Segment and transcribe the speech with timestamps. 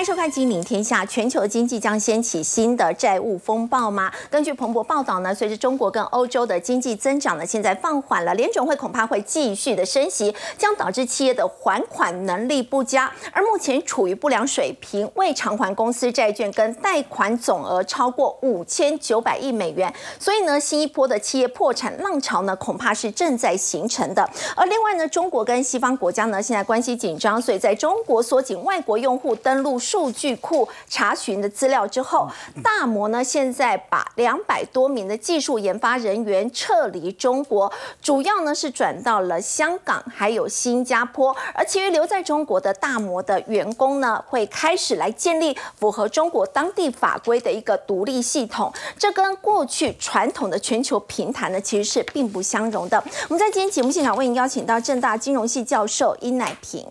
[0.00, 1.04] 欢迎收看《金领天下》。
[1.06, 4.10] 全球经济将掀起新的债务风暴吗？
[4.30, 24.26] 根据彭博报道呢，随着中国跟欧洲的经济增长呢，现在放缓了，联准会恐怕会继续的升息，将导致企业的还款能力不佳，而目前处于不良水平，未偿还公司债券跟贷款总额超过五千九百亿美元，所以呢，新一波的企业破产浪潮呢，恐怕是正在形成的。
[24.56, 29.78] 而另外呢，中国跟西方国家呢，现在关系紧张，所以在中国缩紧外国用户登录。
[29.90, 32.30] 数据库查询的资料之后，
[32.62, 53.02] 大摩呢现在把两百多名的技术研发人员撤离中国，主要呢是转到了香港还有新加坡，而其余留在中国的大摩的员工呢，会开始来建立符合中国当地法规的一个独立系统，这跟过去传统的全球平台呢其实是并不相容的。
[53.28, 56.86] 我们在今天节目现场为您邀请到正大金融系教授殷乃平。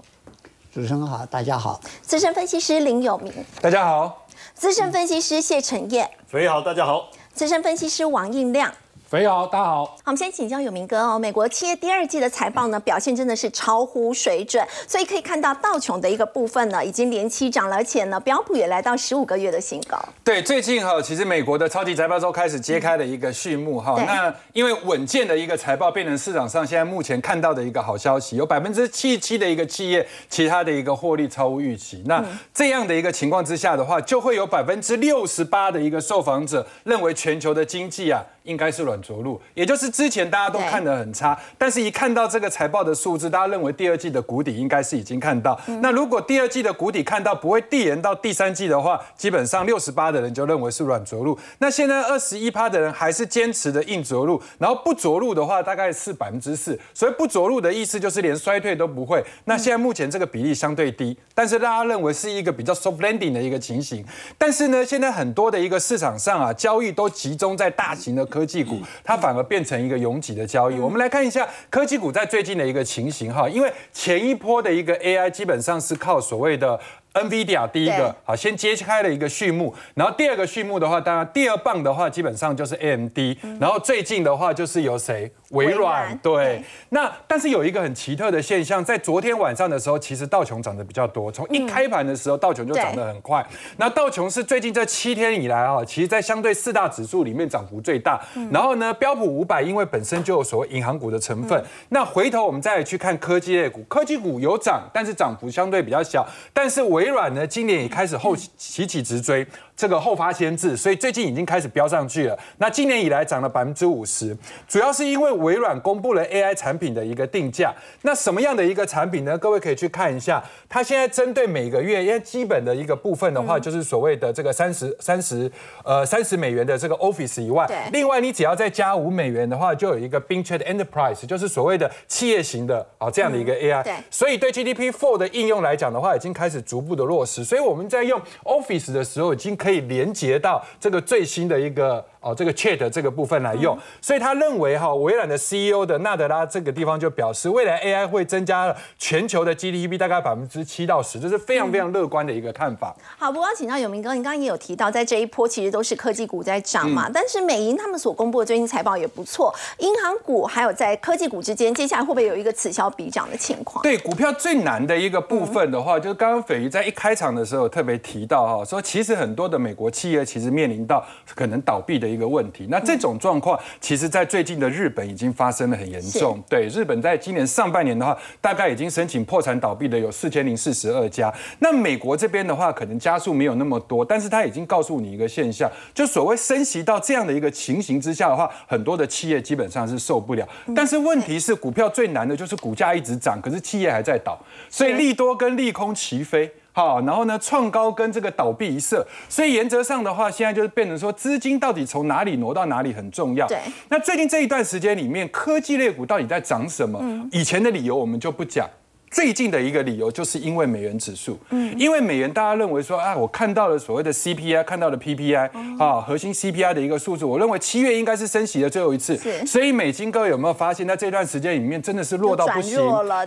[0.72, 1.82] 主持人好，大家好。
[2.04, 4.28] 资深分析师林有明，大家好。
[4.54, 7.10] 资深分析师谢承业，肥好，大家好。
[7.34, 8.72] 资深分析师王应亮。
[9.10, 9.86] 肥友，大家好。
[9.86, 11.18] 好，我们先请教有明哥哦。
[11.18, 19.98] 美国企业第二季的财报呢，表现真的是超乎水准，所以可以看到道琼的一个部分呢，已经连期涨了，而且呢，标普也来到十五个月的新高。
[20.24, 23.96] 对，最近哈，其实美国的超级财报周开始揭开了一个序幕哈。
[24.06, 32.04] 那因为稳健的一个财报变成市场上现在目前看到的一个好消息，有百分之七十七的一个企业，其他的一个获利超乎预期。
[32.06, 32.24] 那
[32.54, 38.24] 这样的一个情况之下的话，就会有百分之六十八的一个受访者认为全球的经济啊。
[38.44, 45.60] 应该是软着陆，也就是之前大家都看得很差，但是一看到这个财报的数字，大家认为第二季的谷底应该是已经看到。
[45.82, 51.38] 那如果第二季的谷底看到不会递延到第三季的话，基本上六十八的人就认为是软着陆。
[51.58, 56.80] 那现在二十一趴的人还是坚持的硬着陆，然后不着陆的话大概是百分之四。
[56.94, 59.22] 所以不着陆的意思就是连衰退都不会。
[59.44, 64.06] 那现在目前这个比例相对低，但是大家认为是一个比较 soft landing 的一个情形。
[64.38, 68.26] 但是呢，现在很多的一个市场上啊，交易都集中在大型的。
[68.30, 70.80] 科技股它反而变成一个拥挤的交易。
[70.80, 76.80] 我们来看一下科技股在最近的一个情形哈，因为前一波的一个 AI 基本上是靠所谓的。
[77.12, 83.18] NVIDIA 第一个好，先揭开了一个序幕，然后第二个序幕的话，当然第二棒的话，基本上就是 AMD，
[83.60, 85.30] 然后最近的话就是由谁？
[85.52, 86.18] 微软。
[86.20, 86.64] 对。
[86.90, 93.46] 那但是有一个很奇特的现象，在昨天晚上的时候，其实道琼涨得比较多，从一开盘的时候，道琼就涨得很快。
[93.78, 98.20] 那道琼是最近这七天以来啊，其实在相对四大指数里面涨幅最大。
[98.52, 109.46] 然后呢，标普五百因为本身就有所谓银行股的成分，那回头我们再去看科技类股，科技股有涨，但是涨幅相对比较小，但是微软呢，今年也开始后起起直追。
[109.76, 112.38] 这个后发先至，所以最近已经开始飙上去了。
[112.58, 117.74] 那今年以来涨了百分之五十，主要是因为微软公布了 AI 产品的一个定价。
[118.02, 119.38] 那什么样的一个产品呢？
[119.38, 120.44] 各位可以去看一下。
[120.68, 125.50] 它现在针对每个月，因为基本的一个部分的话，就是所谓的这个三十三十
[125.86, 133.82] 呃三十美元的这个 Office 以外，另外你只要再加五美元的话，就有一个 Bing Chat Enterprise，就是所谓的企业型的啊这样的一个 AI。
[133.82, 133.94] 对。
[134.12, 137.46] 所以对 GDP Four 的应用来讲的话，已经开始逐步的落实。
[137.46, 139.70] 所以我们在用 Office 的时候，已经可以。
[139.70, 142.04] 可以连接到这个最新的一个。
[142.22, 152.96] 哦，这个 Chat 这个部分来用，所以他认为哈，微软的 CEO 的纳德拉这个地方就表示，未来 AI 会增加全球的 GDP 大概百分之七到十，这是非常非常乐观的一个看法。
[153.18, 163.84] 好，不过请教永明哥，你刚刚也有提到，在这一波其实都是科技股在涨嘛，但是美银他们所公布的最新财报也不错，银行股还有在科技股之间，接下来会不会有一个此消彼长的情况？
[163.84, 176.42] 对，股票最难的一个部分的话，就是刚刚斐鱼在一开场的时候特别提到哈，说其实很多的美国企业其实面临到可能倒闭的一个问题，那这种状况，其实，在最近的日本已经发生的很严重。
[176.48, 181.34] 对，日本在今年上半年的话，大概已经申请破产倒闭的有四千零四十二家。
[181.60, 190.48] 那美国这边的话，可能加速没有那么多，但是他已经告诉你一个现象，就所谓升息到这样的一个情形之下的话，很多的企业基本上是受不了。
[190.74, 194.40] 但是问题是，股票最难的就是股价一直涨，可是企业还在倒，
[194.70, 196.50] 所以利多跟利空齐飞。
[196.72, 203.48] 好，然后呢，创高跟这个倒闭一色，所以原则上的话，现在就是变成说，资金到底从哪里挪到哪里很重要。
[203.48, 203.58] 对。
[203.90, 207.04] 那最近这一段时间里面，科技类股到底在涨什么？
[207.32, 208.70] 以前的理由我们就不讲。
[209.12, 222.80] 最近的一个理由，就是因为美元指数，嗯，因为美元大家认为说，啊，我看到了所谓的 CPI，看到了 PPI，啊，核心 CPI 的一个数字，我认为七月应该是升息的最后一次，所以美金各位有没有发现，在这段时间里面真的是弱到不行，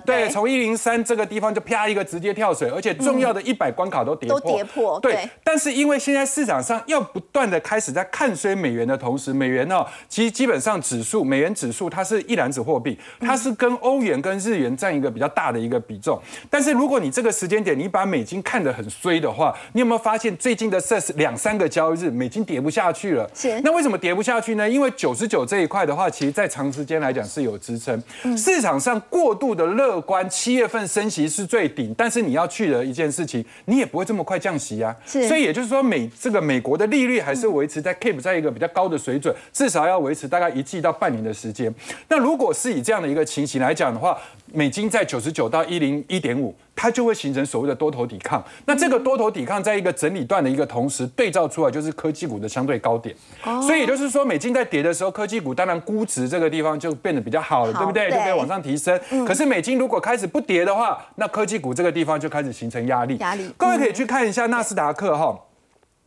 [0.06, 5.28] 对，从一零三这个地方就啪一个直接跳水，而且重要的一百关卡都跌破，都跌破，对。
[5.42, 15.71] 但是因为现在市场上要不断的开始在看衰美元的同时，美元呢，其实基本上指数，美元指数它是一篮子货币，它是跟欧元跟日元占一个比较大的一个。
[15.72, 16.20] 个比重。
[16.50, 23.28] 但是如果你这个时间点你把美金看得很衰的话，你有没有发现最近的这两三个交易日美金跌不下去了？
[23.34, 23.58] 是。
[23.62, 24.68] 那为什么跌不下去呢？
[24.68, 28.00] 因为九十九这一块的话，其实在长时间来讲是有支撑。
[28.36, 34.94] 市场上过度的乐观，七月份升息是最顶，但是你要去的一件事情，你也不会这么快降息啊。
[35.06, 35.26] 是。
[35.26, 41.72] 所以也就是说，美这个美国的利率还是维持在 keep 在一个比较高的水准，至少要维持大概一季到半年的时间。
[42.08, 44.18] 那如果是以这样的一个情形来讲的话，
[44.52, 48.42] 美金在九十九到一零一点五，它就会形成所谓的多头抵抗。
[48.66, 53.14] 那这个多头抵抗在一个整理段的一个同时，对照出来就是科技股的相对高点。
[53.62, 58.10] 所以也就是说，美金在跌的时候，科技股当然估值这个地方就变得比较好了，对不对？
[58.10, 58.98] 就可以往上提升。
[59.26, 63.16] 可是美金如果开始不跌的话，那科技股这个地方就开始形成压力。
[63.18, 63.50] 压力。
[63.56, 65.38] 各位可以去看一下纳斯达克哈。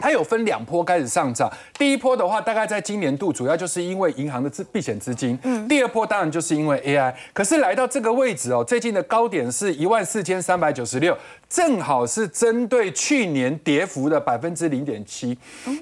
[0.05, 11.17] 它有分两波开始上涨，第一波的话，大概在今年度主要就是因为银行的资避险资金，嗯，第二波当然就是因为 AI，可是来到这个位置哦，最近的高点是一万四千三百九十六，
[11.49, 15.35] 正好是针对去年跌幅的百分之零点七，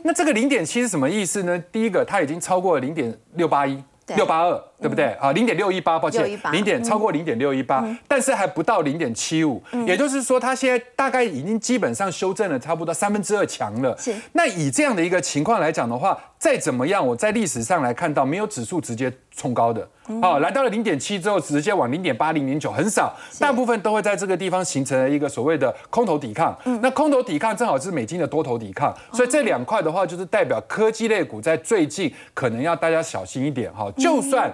[0.03, 1.61] 那这个零点七是什么意思呢？
[1.69, 3.83] 第一个，它已经超过了零点六八一。
[4.17, 5.05] 六八二对不对？
[5.13, 5.31] 啊？
[5.31, 13.97] 零点六一八，抱歉，零点超过零点六一八，但是还不到零点七五，也就是说，它现在大概已经基本上修正了差不多三分之二强了。
[13.97, 14.13] 是。
[14.33, 19.87] 那以这样的一个情况来讲的话，再怎么样，我在历史上来看到没有指数直接冲高的。
[20.21, 26.53] 哦，来到了零点七之后，直接往零点八、零点九，很少，大部分都会在这个地方形成了一个所谓的空头抵抗。
[26.81, 33.73] 那空头抵抗正好是美金的多头抵抗，所以这两块的话，就是代表科技类股在最近可能要大家小心一点。
[33.73, 33.89] 哈。
[33.97, 34.53] 就算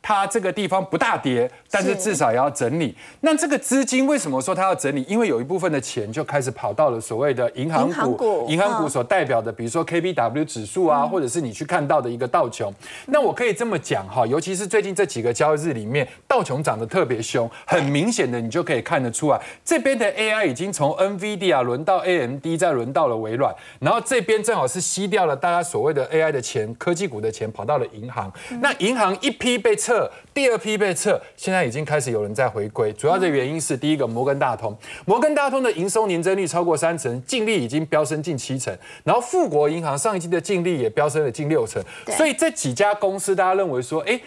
[0.00, 2.96] 它这个地方不大跌，但是至少也要整理。
[3.22, 5.04] 那这个资金为什么说它要整理？
[5.08, 12.72] 因为有一部分的钱就开始跑到了所谓的银行股，银行股所代表的，比如说 KBW 指数啊，或者是你去看到的一个道琼。
[13.06, 15.08] 那我可以这么讲哈，尤其是最近这。
[15.08, 23.50] 几个交易日里面，道琼涨得特别凶，很明显的你就可以看得出来，这边的 AI 已经从 NVIDIA 轮到 AMD，再轮到了微软，
[23.80, 28.30] 然后这边正好是吸掉了大家所谓的 AI 的钱，科技股的钱跑到了银行。
[28.60, 32.92] 那银行一批被撤，第二批被撤，现在已经开始有人在回归。
[32.92, 34.76] 主要的原因是第一个摩根大通，
[35.06, 44.20] 摩根大通的营收年增率超过三成，净利已经飙升近七成，然后富国银行上一季的净利也飙升了近六成，所以这几家公司大家认为说，哎。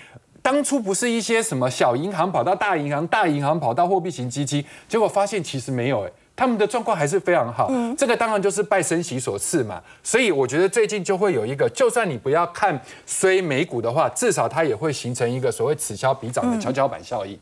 [0.43, 6.11] 当初不是一些什么小银行跑到大银行，大银行跑到货币型基金，结果发现其实没有，哎，
[6.41, 7.67] 他们的状况还是非常好。
[7.69, 9.79] 嗯，这个当然就是拜升息所赐嘛。
[10.01, 17.37] 所以我觉得最近就会有一个，就算你不要看衰美股的话，至少它也会形成一个所谓此消彼长的跷跷板效应。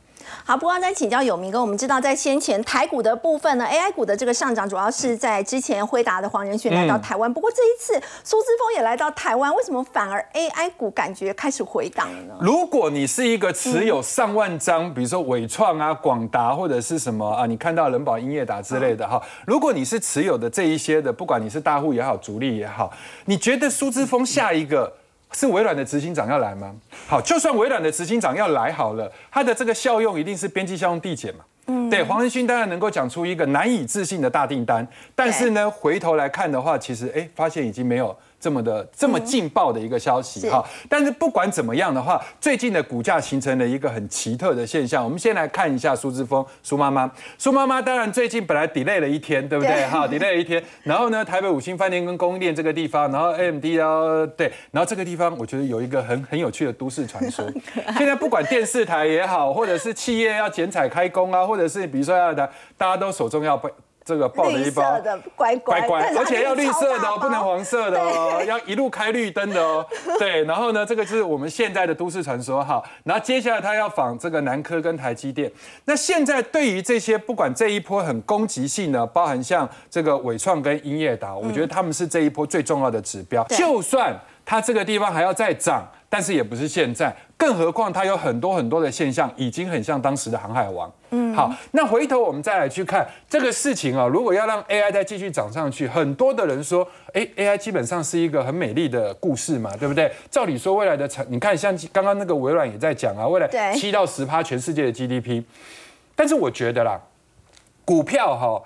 [0.46, 7.94] 好，不过再请教有明哥，我们知道在先前台股的部分呢，AI 股的这个上涨主要是在之前辉达的黄仁勋来到台湾，不过这一次
[8.24, 12.36] 苏之峰也来到台湾，为什么反而 AI 股感觉开始回档了呢？
[12.42, 22.92] 如果你是一个持有上万张，比如说伟创啊、广达或者是什么啊，你看到人保、英业达之类的哈，如果你是持有的这一些的，不管你是大户也好、主力也好，
[23.26, 24.92] 你觉得苏之峰下一个？
[25.32, 26.74] 是微软的执行长要来吗？
[27.08, 31.46] 好，就算微软的执行长要来好了，他的这个效用一定是边际效用递减嘛。
[31.68, 38.16] 嗯，对，黄仁勋当然能够讲出一个难以置信的大订单，但是呢，回头来看的话，其实哎，发现已经没有。
[38.40, 45.04] 这么的这么劲爆的一个消息哈，但是不管怎么样的话，最近的股价形成了一个很奇特的现象。
[45.04, 49.84] 我们先来看一下苏志峰苏妈妈，苏妈妈当然最近本来 delay 了一天，对不对？
[49.88, 57.46] 哈，delay 了一天，然后呢，台北五星饭店跟供应链这个地方，然后 AMD 啊，对，然后这个地方我觉得有一个很很有趣的都市传说。
[57.98, 63.70] 现在不管电视台也好，或者是企业要剪彩开工啊，或者是比如说要的，大家都手中要被。
[64.10, 65.00] 这个抱了一包
[65.36, 69.86] 乖乖乖，而且要绿色的哦，不能黄色的哦，要一路开绿灯的哦。
[70.18, 72.84] 对，然后呢，这个是我们现在的都市传说哈。
[73.04, 75.52] 然后接下来他要仿这个南科跟台积电。
[75.86, 83.44] 那现在对于这些不管这一波很攻击性的，包含像这个伟创跟英业达，我觉得他们是这一波最重要的指标。
[83.50, 85.88] 就算它这个地方还要再涨。
[86.12, 90.92] 但是也不是现在，更何况它有很多很多的现象，已经很像当时的航海王。
[91.12, 100.12] 嗯，好，那回头我们再来去看这个事情啊，如果要让 AI 再继续涨上去，很多的人说，哎，AI 基本上是一个很美丽的故事嘛，对不对？
[100.30, 105.42] 照理说未来的成，你看像刚刚那个微软也在讲啊，未来七到十趴全世界的 GDP，
[106.18, 107.00] 但是我觉得啦，
[107.86, 108.62] 股票哈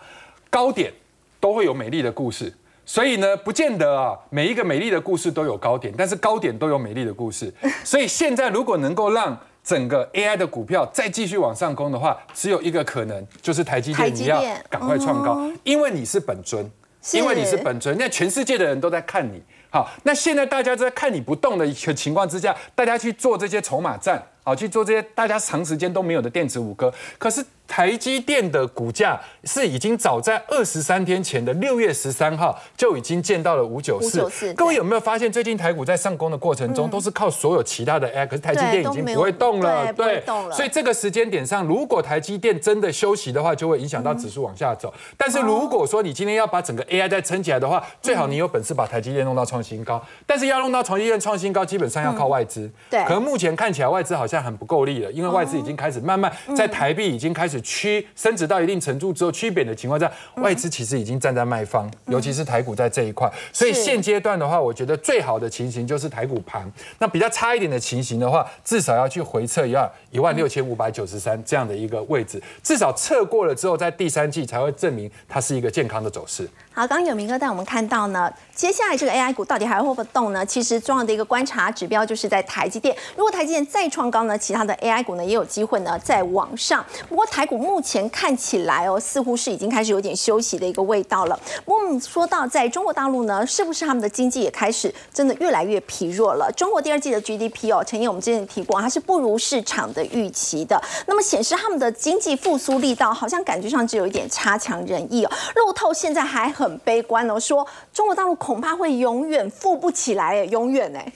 [0.50, 0.92] 高点
[1.40, 2.52] 都会有美丽的故事。
[2.86, 7.54] 所以呢，不见得啊，每一个美丽的故事都有高点，但是高点都有美丽的故事。
[7.84, 16.70] 所以现在如果能够让整个 AI 的股票再继续往上攻的话，只有一个可能，就是台积电你要赶快创高，因为你是本尊，
[17.14, 19.42] 因为你是本尊，那全世界的人都在看你。
[19.70, 24.22] 好，那现在大家在看你不动的一个情况之下，大家去做这些筹码战。
[24.44, 26.94] 啊，去做这些大家长时间都没有的电子五哥。
[27.18, 34.54] 可是台积电的股价是已经早在二十三天前的六月十三号就已经见到了五九四。
[34.54, 40.22] 各位有没有发现，最近台股在上攻的过程中，都是靠所有其他的 AI，可是台积电已经不会动了，对，
[40.52, 44.94] 所以这个时间点上，如果台积电真的休息的话，就会影响到指数往下走。
[45.18, 50.04] 但是如果说你今天要把整个 AI 再撑起来的话，最好你有本事把台积电弄到创新高。
[50.28, 52.70] 但是要弄到台积电创新高，基本上要靠外资。
[52.90, 63.32] 对，可能目前看起来外资好像很不够力了，因为外资已经开始慢慢在台币已经开始趋升值到一定程度之后趋贬的情况下，外资其实已经站在卖方，尤其是台股在这一块。
[63.52, 66.72] 所以现阶段的话，我觉得最好的情形就是台股盘。
[67.00, 76.48] 那比较差一点的情形的话，至少要去回测一下一万六千五百九十三这样的一个位置，至少测过了之后，在第三季才会证明它是一个健康的走势。
[76.76, 80.44] 好，刚刚有明哥带我们看到呢，接下来这个 AI 股到底还会不会动呢？
[80.44, 86.84] 其实重要的一个观察指标就是在台积电，如果台积电再创高呢，其他的 AI 股呢也有机会呢再往上。
[87.08, 91.40] 不过台股目前看起来哦，似乎是已经开始有点休息的一个味道了。
[91.68, 96.52] 嗯说到在中国大陆呢，是不是他们的经济也开始真的越来越疲弱了？
[96.58, 105.32] 中国第二季的 GDP 哦，陈毅我们之前提过，它是不如市场的预期的，那么显示他们的经济复苏力道好像感觉上只有一点差强人意哦。
[105.54, 106.63] 路透现在还很。
[106.64, 111.14] 很悲观哦，说中国大陆恐怕会永远富不起来，哎，永远哎。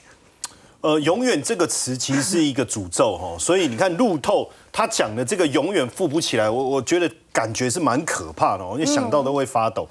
[0.80, 9.88] 呃，永远这个词其实是一个诅咒哈， 所以你看路透他讲的这个永远富不起来，我我觉得感觉是蛮可怕的哦，因为想到都会发抖。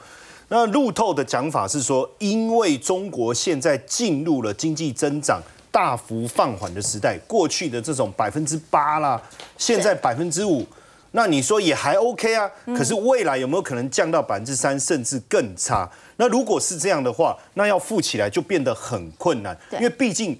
[0.47, 9.21] 那路透的讲法是说，因为中国现在进入了经济增长大幅放缓的时代，过去的这种百分之八啦，
[9.57, 10.65] 现在百分之五。
[11.11, 15.89] 那你说也还 OK 啊，可是未来有没有可能降到百分之三，甚至更差？
[16.17, 20.37] 那如果是这样的话，那要富起来就变得很困难，因为毕竟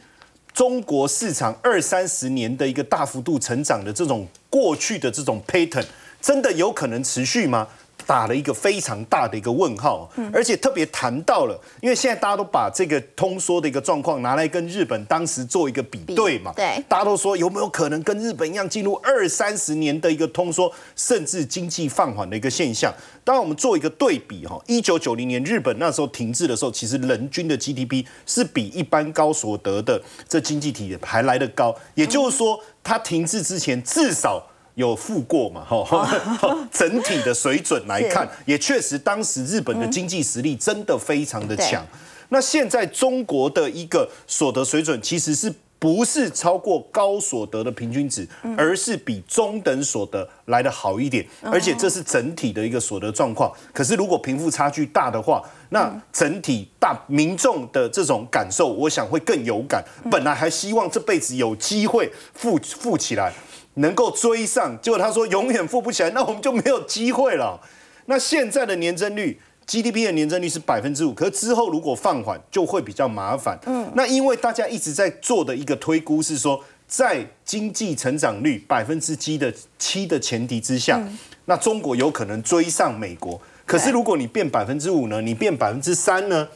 [0.54, 5.86] 中国市场二三十年的一个大幅度成长的这种过去的这种 pattern，
[6.22, 7.68] 真的有可能持续吗？
[8.08, 22.94] 打了一个非常大的一个问号，而且特别谈到了，因为现在大家都把这个通缩的一个状况拿来跟日本当时做一个比对嘛，对，大家都说有没有可能跟日本一样进入二三十年的一个通缩，甚至经济放缓的一个现象？
[23.26, 34.42] 当然，我们做一个对比哈，一九九零年日本那时候停滞的时候，其实人均的 GDP 是比一般高所得的这经济体还来得高，也就是说，它停滞之前至少。
[34.78, 35.66] 有富过嘛？
[35.66, 36.08] 哈，
[36.72, 41.84] 整体的水准来看， 也确实当时日本的经济实力真的非常的强。
[42.30, 51.26] 那现在中国的一个所得水准，其实是不是超过高所得的平均值，而是比中等所得来的好一点。
[51.42, 53.52] 而且这是整体的一个所得状况。
[53.74, 59.84] 可是如果贫富差距大的话，那整体大民众的这种感受，我想会更有感。
[60.12, 63.34] 本来还希望这辈子有机会富富起来。
[63.78, 67.60] 能够追上，结果他说永远富不起来，那我们就没有机会了。
[68.06, 73.60] 那现在的年增率，GDP 的年增率是百分之五，可是之后如果放缓，就会比较麻烦。
[73.66, 81.02] 嗯，那因为大家一直在做的一个推估是说，在经济成长率百分之七的七的前提之下，
[81.46, 83.40] 那中国有可能追上美国。
[83.66, 85.22] 可是如果你变百分之五呢？
[85.22, 86.48] 你变百分之三呢？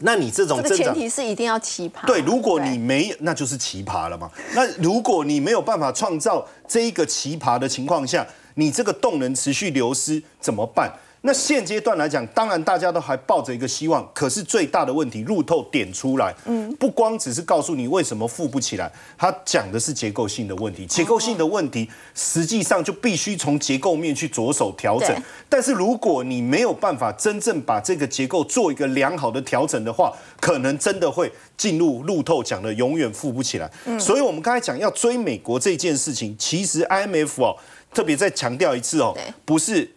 [0.00, 2.06] 那你这种这个前提是一定要奇葩。
[2.06, 4.30] 对，如果你没有，那就是奇葩了嘛。
[4.54, 10.92] 那如果你没有办法创造这一个奇葩的情况下，你这个动能持续流失怎么办？
[11.26, 20.84] 那现阶段来讲，当然大家都还抱着一个希望，可是最大的问题，路透点出来，嗯，不光只是告诉你为什么富不起来，他讲的是结构性的问题。
[20.84, 25.16] 结构性的问题，实际上就必须从结构面去着手调整。
[25.48, 33.70] 但是如果你没有办法真正把这个结构做一个良好的调整的话，可能真的会进入路透讲的永远富不起来。
[33.98, 37.56] 所以我们刚才讲要追美国这件事情，其实 IMF 哦
[37.94, 39.16] 特别再强调一次哦，
[39.46, 39.90] 不是。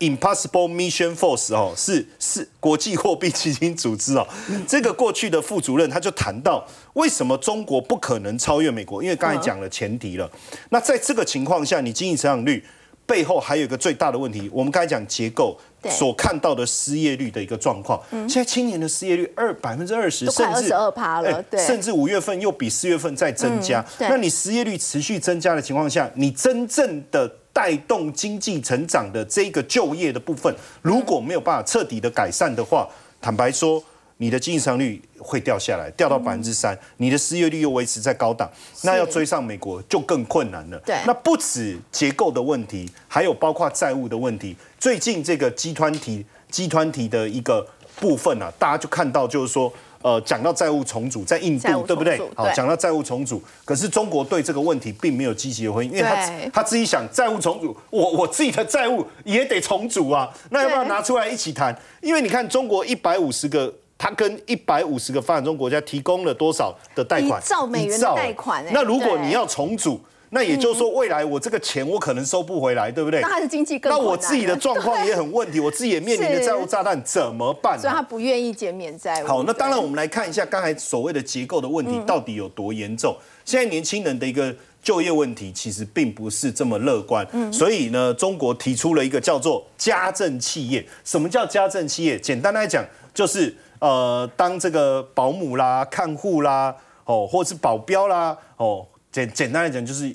[0.00, 4.26] Impossible Mission Force 哦，是是国际货币基金组织哦。
[4.66, 9.02] 这个过去的副主任他就谈到，为什么中国不可能超越美国？
[9.02, 10.28] 因为刚才讲了前提了。
[10.70, 12.64] 那在这个情况下，你经济成长率
[13.04, 15.58] 背后还有一个最大的问题，我们刚才讲结构
[15.90, 18.00] 所看到的失业率的一个状况。
[18.10, 23.84] 现在青年的失业率二百分之二十，甚至二趴了，对，甚至五月份又比四月份再增加。
[23.98, 32.88] 那你失业率持续增加的情况下，你真正的带动经济成长的这个就业的部分，如果没有办法彻底的改善的话，
[33.20, 33.82] 坦白说，
[34.18, 38.50] 你的经济增长率会掉下来，掉到百分之三，你的失业率又维持在高档，
[38.82, 40.78] 那要追上美国就更困难了。
[40.86, 44.56] 对，那不止结构的问题，还有包括债务的问题。
[44.78, 47.66] 最近这个集团体集团体的一个
[47.96, 52.18] 部分啊，大家就看到就是说，呃，讲到债务重组，在印度，对不对？
[52.34, 61.76] 好，对讲到债务重组，可是中国对这个问题并没有积极的回应，因为他他自己想债务重组，我我自己的债务也得重组啊，那要不要拿出来一起谈？
[62.00, 63.72] 因为你看中国一百五十个。
[64.02, 67.38] 他跟一百五十个发展中国家提供了多少的贷款？
[67.38, 70.00] 一兆美元的贷款哎那如果你要重组，
[70.32, 73.20] 那也就是说未来我这个钱我可能收不回来，对不对？
[73.20, 77.78] 那他的经济更那我自己的状况也很问题，我自己也面临的是债务炸弹，怎么办啊？
[77.80, 79.26] 所以他不愿意减免债务。
[79.26, 83.16] 好，那当然，我们来看一下刚才所谓的结构的问题到底有多严重。
[83.44, 90.86] 现在年轻人的一个就业问题其实并不是这么乐观，所以呢，中国提出了一个叫做家政企业。
[91.04, 92.16] 什么叫家政企业？
[92.16, 96.72] 简单来讲，就是呃，当这个保姆啦、看护啦，
[97.04, 100.14] 哦，或是保镖啦，哦，简简单来讲就是。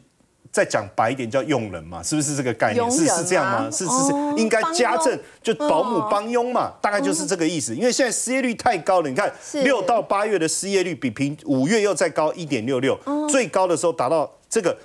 [0.55, 2.89] 再讲白一点叫佣人嘛，是不是这个概念？
[2.89, 3.69] 是是这样吗吗？
[3.69, 7.75] 是是是哦，应该家政就保姆哦帮佣嘛，大概就是这个意思。
[7.75, 9.29] 因为现在失业率太高了，你看
[9.65, 12.97] 六到八月的失业率比平五月又再高一点六六，
[13.29, 14.77] 最高的时候达到这个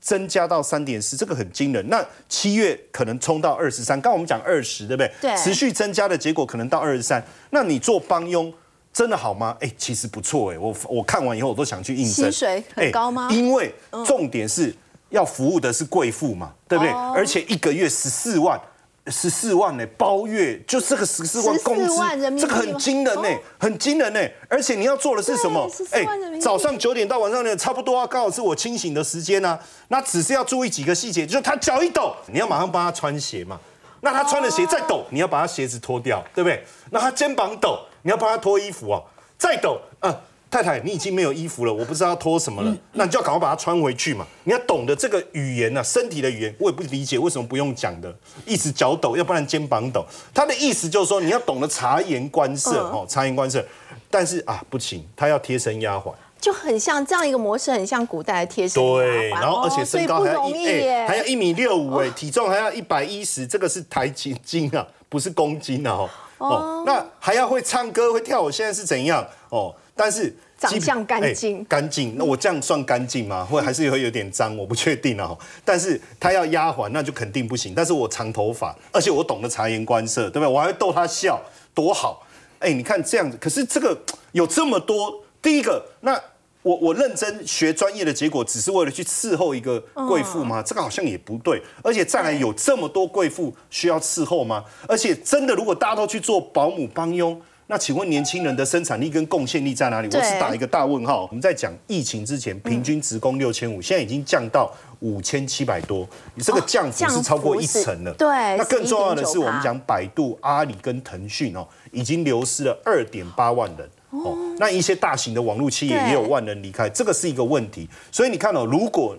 [0.00, 1.86] 增加到三点四，这个很惊人。
[1.90, 5.12] 那七月可能冲到二十三，刚刚我们讲二十，对不对？
[5.20, 7.22] 对持续增加的结果可能到二十三。
[7.50, 8.50] 那你做帮佣
[8.94, 9.54] 真的好吗？
[9.60, 12.14] 哎，其实不错哎，我我看完以后我都想去应征。
[12.14, 13.74] 薪水很高吗哎因为
[14.06, 14.74] 重点是
[15.12, 16.92] 要服务的是贵妇嘛，对不对？
[16.92, 18.60] 哦而且一个月十四万。
[19.08, 25.68] 十四万呢、包月就这个十四万14工资这个很惊人呢、哦很惊人呢、而且你要做的是什么？
[25.90, 29.58] 对14万人民币早上九点到晚上呢，差不多啊，刚好是我清醒的时间啊。
[29.88, 33.58] 那只是要注意几个细节，就是他脚一抖，你要马上帮他穿鞋嘛。
[34.02, 36.64] 那他穿的鞋再抖，你要把他鞋子脱掉，对不对？
[36.92, 39.02] 那他肩膀抖，你要帮他脱衣服啊。
[39.36, 40.16] 再抖，呃，
[40.52, 44.26] 太太，你已经没有衣服了，我不知道要脱什么了，那你就要赶快把它穿回去嘛。
[44.44, 50.04] 你要懂得这个语言啊，身体的语言，我也不理解为什么不用讲的，一直脚抖，要不然肩膀抖。
[50.34, 53.64] 他的意思就是说，你要懂得察言观色嗯哦，察言观色。
[54.10, 56.12] 但是啊，不行，他要贴身丫鬟。
[56.38, 66.10] 就很像这样一个模式，很像古代的贴身对，丫鬟然后而且身高还要一不容易耶，还要一米六五哎，体重还要一百一十，这个是台斤斤啊，不是公斤啊哦。
[66.36, 69.74] 哦，那还要会唱歌会跳舞，现在是怎样哦？
[69.94, 72.14] 但是长相干净哎干净。
[72.16, 73.44] 那我这样算干净吗？
[73.44, 74.56] 会还是会有点脏？
[74.56, 75.36] 我不确定啊。
[75.64, 77.72] 但是他要丫鬟，那就肯定不行。
[77.74, 80.48] 但是我长头发，而且我懂得察言观色，对不对？
[80.48, 81.40] 我还会逗他笑，
[81.74, 82.26] 多好！
[82.58, 83.96] 哎，你看这样子，可是这个
[84.32, 86.20] 有这么多，第一个那。
[86.64, 90.62] 我我认真学专业的结果，只是为了去伺候一个贵妇吗？
[90.62, 91.60] 这个好像也不对。
[91.82, 94.64] 而且再来，有这么多贵妇需要伺候吗？
[94.86, 100.06] 而且真的，如果大家都去做保姆帮佣，那请问年轻人的生产力跟贡献力在哪里？
[100.08, 101.22] 我对是打一个大问号。
[101.22, 104.70] 我们在讲疫情之前，平均职工六千五，现在已经降到
[105.00, 108.12] 五千七百多，你这个降幅是超过一成了。
[108.14, 113.88] 对那更重要的是，我们讲百度、阿里跟腾讯哦，已经流失了二点八万人。
[114.10, 117.88] 哦，那一些大型的网络企业也有万人离开，这个是一个问题。
[118.10, 119.16] 所以你看哦，如果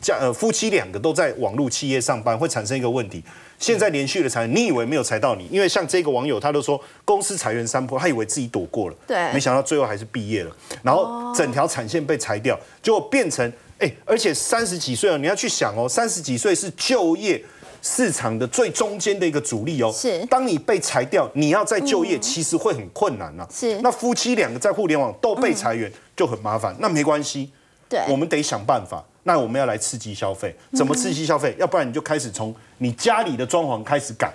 [0.00, 3.24] 家呃夫妻两个都在网络企业上班，会产生一个问题。
[3.58, 5.48] 现在连续的裁员，你以为没有裁到你？
[5.50, 17.42] 因为像这个网友，他都说公司裁员三波，他以为自己躲过了，对没想到最后还是毕业了，然后整条产线被裁掉，结果变成哎，而且三十几岁了，你要去想哦，三十几岁是就业。
[17.82, 26.74] 市场的最中间的一个主力哦，是嗯当你被裁掉，你要再就业，其实会很困难呐、啊是那夫妻两个在互联网都被裁员，就很麻烦。
[26.80, 27.52] 那没关系，
[27.88, 29.04] 对我们得想办法。
[29.26, 31.52] 那我们要来刺激消费，怎么刺激消费？
[31.58, 34.32] 要不然你就开始从你家里的装潢开始改，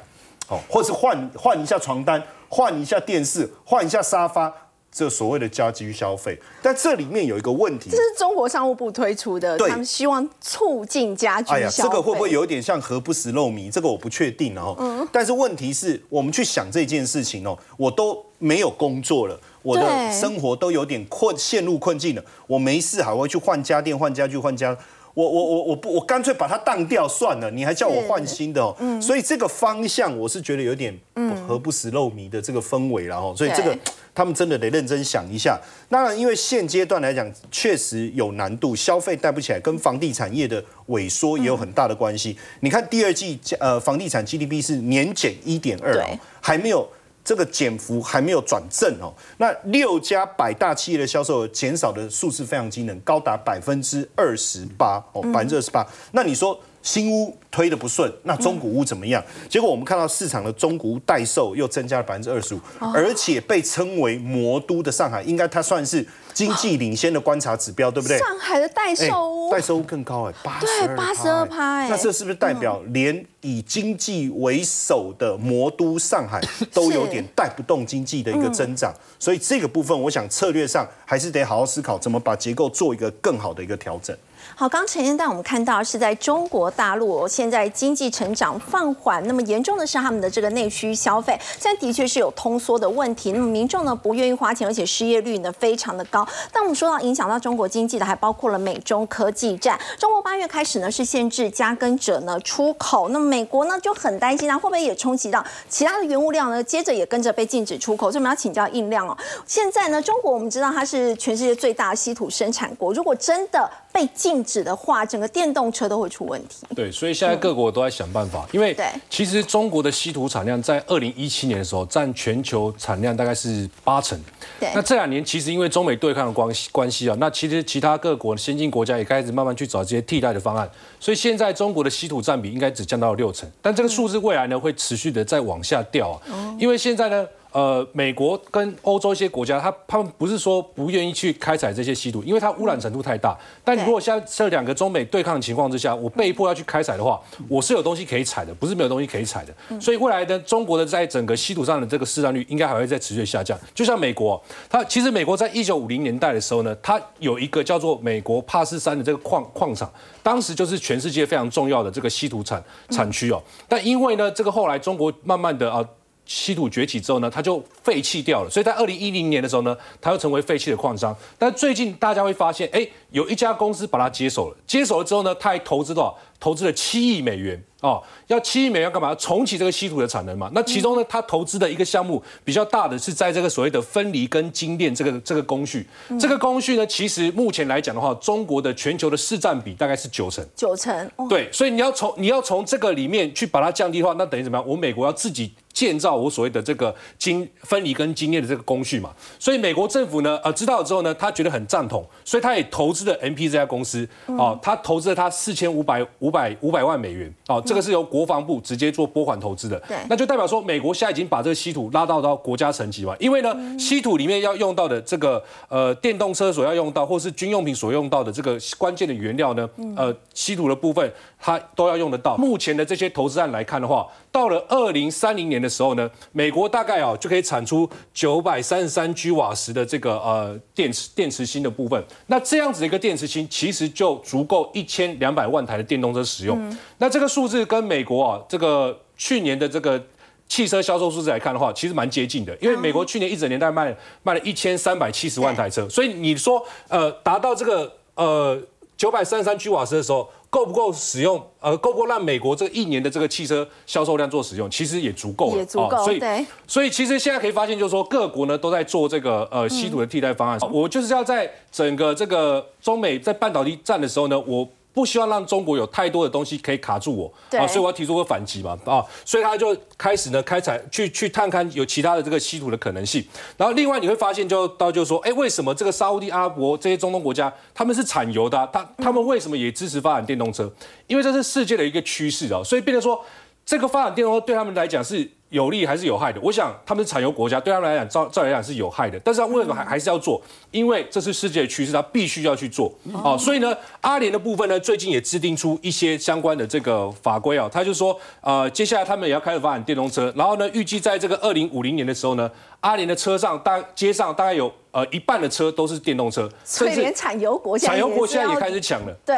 [0.49, 4.53] 哦，或是换换一下床单，换一下电视，换一下沙发，
[4.91, 6.37] 这所谓的家居消费。
[6.61, 11.59] 但这里面有一个问题这，是中国商务部推出的，他们希望促进家居消费。
[11.61, 13.71] 哎呀，这个会不会有一点像何不食肉糜？
[13.71, 14.75] 这个我不确定哦。
[14.77, 22.23] 嗯但是问题是我们去想这件事情哦，我都没有工作了，我的生活都有点困，陷入困境了。
[22.47, 24.77] 我没事还会去换家电、换家具、换家。
[25.13, 33.77] 我我我我不我干脆把它当掉算了，你还叫我换新的哦，嗯所以这个方向我是觉得有点不何不食肉糜的这个氛围了哦，所以这个
[34.15, 35.59] 他们真的得认真想一下。
[35.89, 42.37] 当然，因为现阶段来讲，确实有难度，消费带不起来，跟房地产业的萎缩也有很大的关系。
[42.61, 45.93] 你看第二季呃房地产 GDP 是年减一点二
[46.39, 46.87] 还没有。
[47.31, 55.87] 这个减幅还没有转正哦，那六家百大企业的销售额减少的数字非常惊人，高达百分之二十八哦，百分之二十八。
[56.11, 59.23] 那你说新屋推的不顺，那中古屋怎么样？
[59.49, 68.17] 结果我们看到市场的中古屋代售又增加了百分之二十五，而且被称为魔都的上海，应该它算是经济领先的观察指标，对不对？
[68.17, 76.41] 上海的代售屋，代售屋更高哎，八对八十二趴哎，那这是不是代表连以经济为首的魔都上海
[76.73, 78.93] 都有点带不动经济的一个增长？
[79.19, 84.15] 所以这个部分，我想策略上还是得好好思考，怎么把结构做一个更好的一个调整。
[84.55, 93.31] 好，刚陈先带我们看到是在中国大陆，现在经济成长放缓，那么严重的是他们的这个内需消费，现在的确是有通缩的问题。
[93.31, 96.27] 那么民众呢不愿意花钱，而且失业率呢非常的高。
[96.51, 99.79] 但我们说到影响到中国经济的，还包括了美中科技战。
[99.97, 106.63] 中国八月开始呢是限制加耕者呢出口，那么美国呢就很担心，它会不会也冲击到其他的原物料呢？
[106.63, 108.11] 接着也跟着被禁止出口。
[108.11, 109.17] 所以我们要请教印量哦。
[109.45, 116.65] 现在呢，中国我们知道它是全世界最大的稀土生产国，如果真的被禁止的话，整个电动车都会出问题。
[116.75, 118.75] 对，所以现在各国都在想办法，因为
[119.09, 124.19] 其实中国的稀土产量在二零一七年的时候占全球产量大概是八成。
[124.59, 137.27] 对，那这两年其实因为中美对抗的关系关系啊，那其实其他各国先进国家也开始慢慢去找这些替代的方案，所以现在中国的稀土占比应该只降到了六成，但这个数字未来呢会持续的再往下掉啊，因为现在呢。
[137.51, 143.37] 呃，美国跟欧洲一些国家，他他们不是说不愿意去开采这些稀土，因为它污染程度太大。
[143.63, 149.81] 但如果现在这两个中美对抗的情况之下，我被迫要去开采的话，我是有东西可以采的，不是没有东西可以采的。
[149.81, 153.59] 所以未来的中国的在整个稀土上的这个市占率，应该还会在持续下降。
[153.75, 159.91] 就像美国，它其实美国在一九五零年代的时候呢，它有一个叫做美国帕斯山的这个矿矿场，
[160.23, 163.43] 当时就是全世界非常重要的这个稀土产产区哦。
[163.67, 165.85] 但因为呢，这个后来中国慢慢的啊。
[166.25, 171.15] 稀土崛起之后呢，它就废弃掉了，所以在二零一零年的时候呢，它又成为废弃的矿商。
[171.37, 174.57] 但最近大家会发现，哎，有一家公司把它接手了。
[174.65, 176.17] 接手了之后呢，它还投资多少？
[176.39, 177.61] 投资了七亿美元。
[177.81, 179.09] 哦，要七亿美元要干嘛？
[179.09, 180.49] 要重启这个稀土的产能嘛？
[180.53, 185.85] 那其中呢，它投资的一个项目比较大的是在这个所谓的分离跟精炼这个这个工序。
[186.19, 190.45] 这个工序呢，其实目前来讲的话，中国的全球的市占比大概是九成。
[190.55, 191.11] 九成。
[191.27, 194.67] 对，所以你要从你要从这个里面去把它降低的话，那等于怎么样？
[194.67, 199.11] 我美国要自己建造我所谓的这个经分离跟经验的这个工序嘛。
[199.37, 204.07] 所以美国政府呢，呃，知道了之后呢，他觉得很赞同，所以他也投资了 MP 这家公司。
[204.27, 207.33] 哦，他投资了他四千五百五百五百万美元。
[207.47, 208.61] 哦，这个是由国防部。
[208.61, 213.15] 直接做拨款投资的，对，那就代表说美国现在已经把这个稀土拉到到国家层级嘛。
[213.19, 222.37] 因为呢，稀土里面要用到的这个呃电动车所要用到，或是军用品所用到的这个关键的原料呢，呃，稀土的部分它都要用得到。
[222.37, 232.01] 目前的这些投资案来看的话，到了二零三零年的时候呢，美国大概啊就可以产出九百三十三 g 瓦时的这个呃电池电池芯的部分。
[232.27, 236.77] 那这样子的一个电池芯，其实就足够一千两百万台的电动车使用。
[236.99, 238.39] 那这个数字跟美国啊。
[238.47, 240.01] 这个去年的这个
[240.47, 248.61] 汽车销售数字来看的话，其实蛮接近的，因为美国去年一整年大概卖卖了一千三百七十万台车，所以你说呃达到这个呃
[249.01, 251.43] 九百三十三 g 瓦时的时候，够不够使用？
[251.59, 254.69] 呃，够不够让美国这一年的这个汽车销售量做使用？
[254.69, 255.97] 其实也足够了，也足够。
[256.03, 256.21] 所以
[256.67, 260.59] 所以其实现在可以发现，就是说各国呢都在做这个呃稀土的替代方案。
[260.71, 264.69] 我就是要在整个这个中美在半导体战的时候呢，我。
[264.93, 273.25] 不希望让中国有太多的东西可以卡住我，啊，所以我要提出个反击嘛，啊，所以他就开始呢开采去去探看有其他的这个稀土的可能性。
[273.57, 280.71] 然后另外你会发现，就到就是说，哎，为什么这个沙地阿拉伯这些中东国家他们是产油的，他他们为什么也支持发展电动车？
[281.07, 283.23] 因为这是世界的一个趋势啊，所以变成说
[283.65, 285.31] 这个发展电动车对他们来讲是。
[285.51, 286.39] 有利还是有害的？
[286.41, 289.19] 我想他们是产油国家，对他们来讲，照照来讲是有害的。
[289.19, 290.41] 但是他为什么还还是要做？
[290.71, 292.89] 因为这是世界的趋势，他必须要去做
[293.21, 293.37] 啊。
[293.37, 297.69] 所以呢，阿联的部分呢，最近也制定出一些相关的这个法规啊。
[297.69, 300.33] 他就说，呃，接下来他们也要开始发展电动车。
[300.37, 309.13] 然后呢，预计在这个二零五零年的时候呢，阿联的车上大街上大概有呃一半的车都是电动车，所以连产油国家产油国现在也开始抢了。
[309.25, 309.35] 对。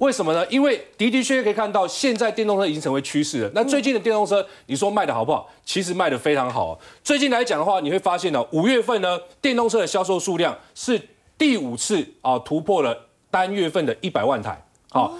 [0.00, 0.46] 为什么呢？
[0.48, 3.50] 因为的的确确可以看到，现在电动车已经成为趋势了。
[3.54, 5.46] 那最近的电动车，你说卖的好不好？
[5.62, 6.78] 其实卖的非常好。
[7.04, 10.98] 最近来讲的话，你会发现呢，五月份呢，电动车的销售数量是
[11.36, 14.58] 第五次啊突破了单月份的一百万台。
[14.88, 15.18] 好，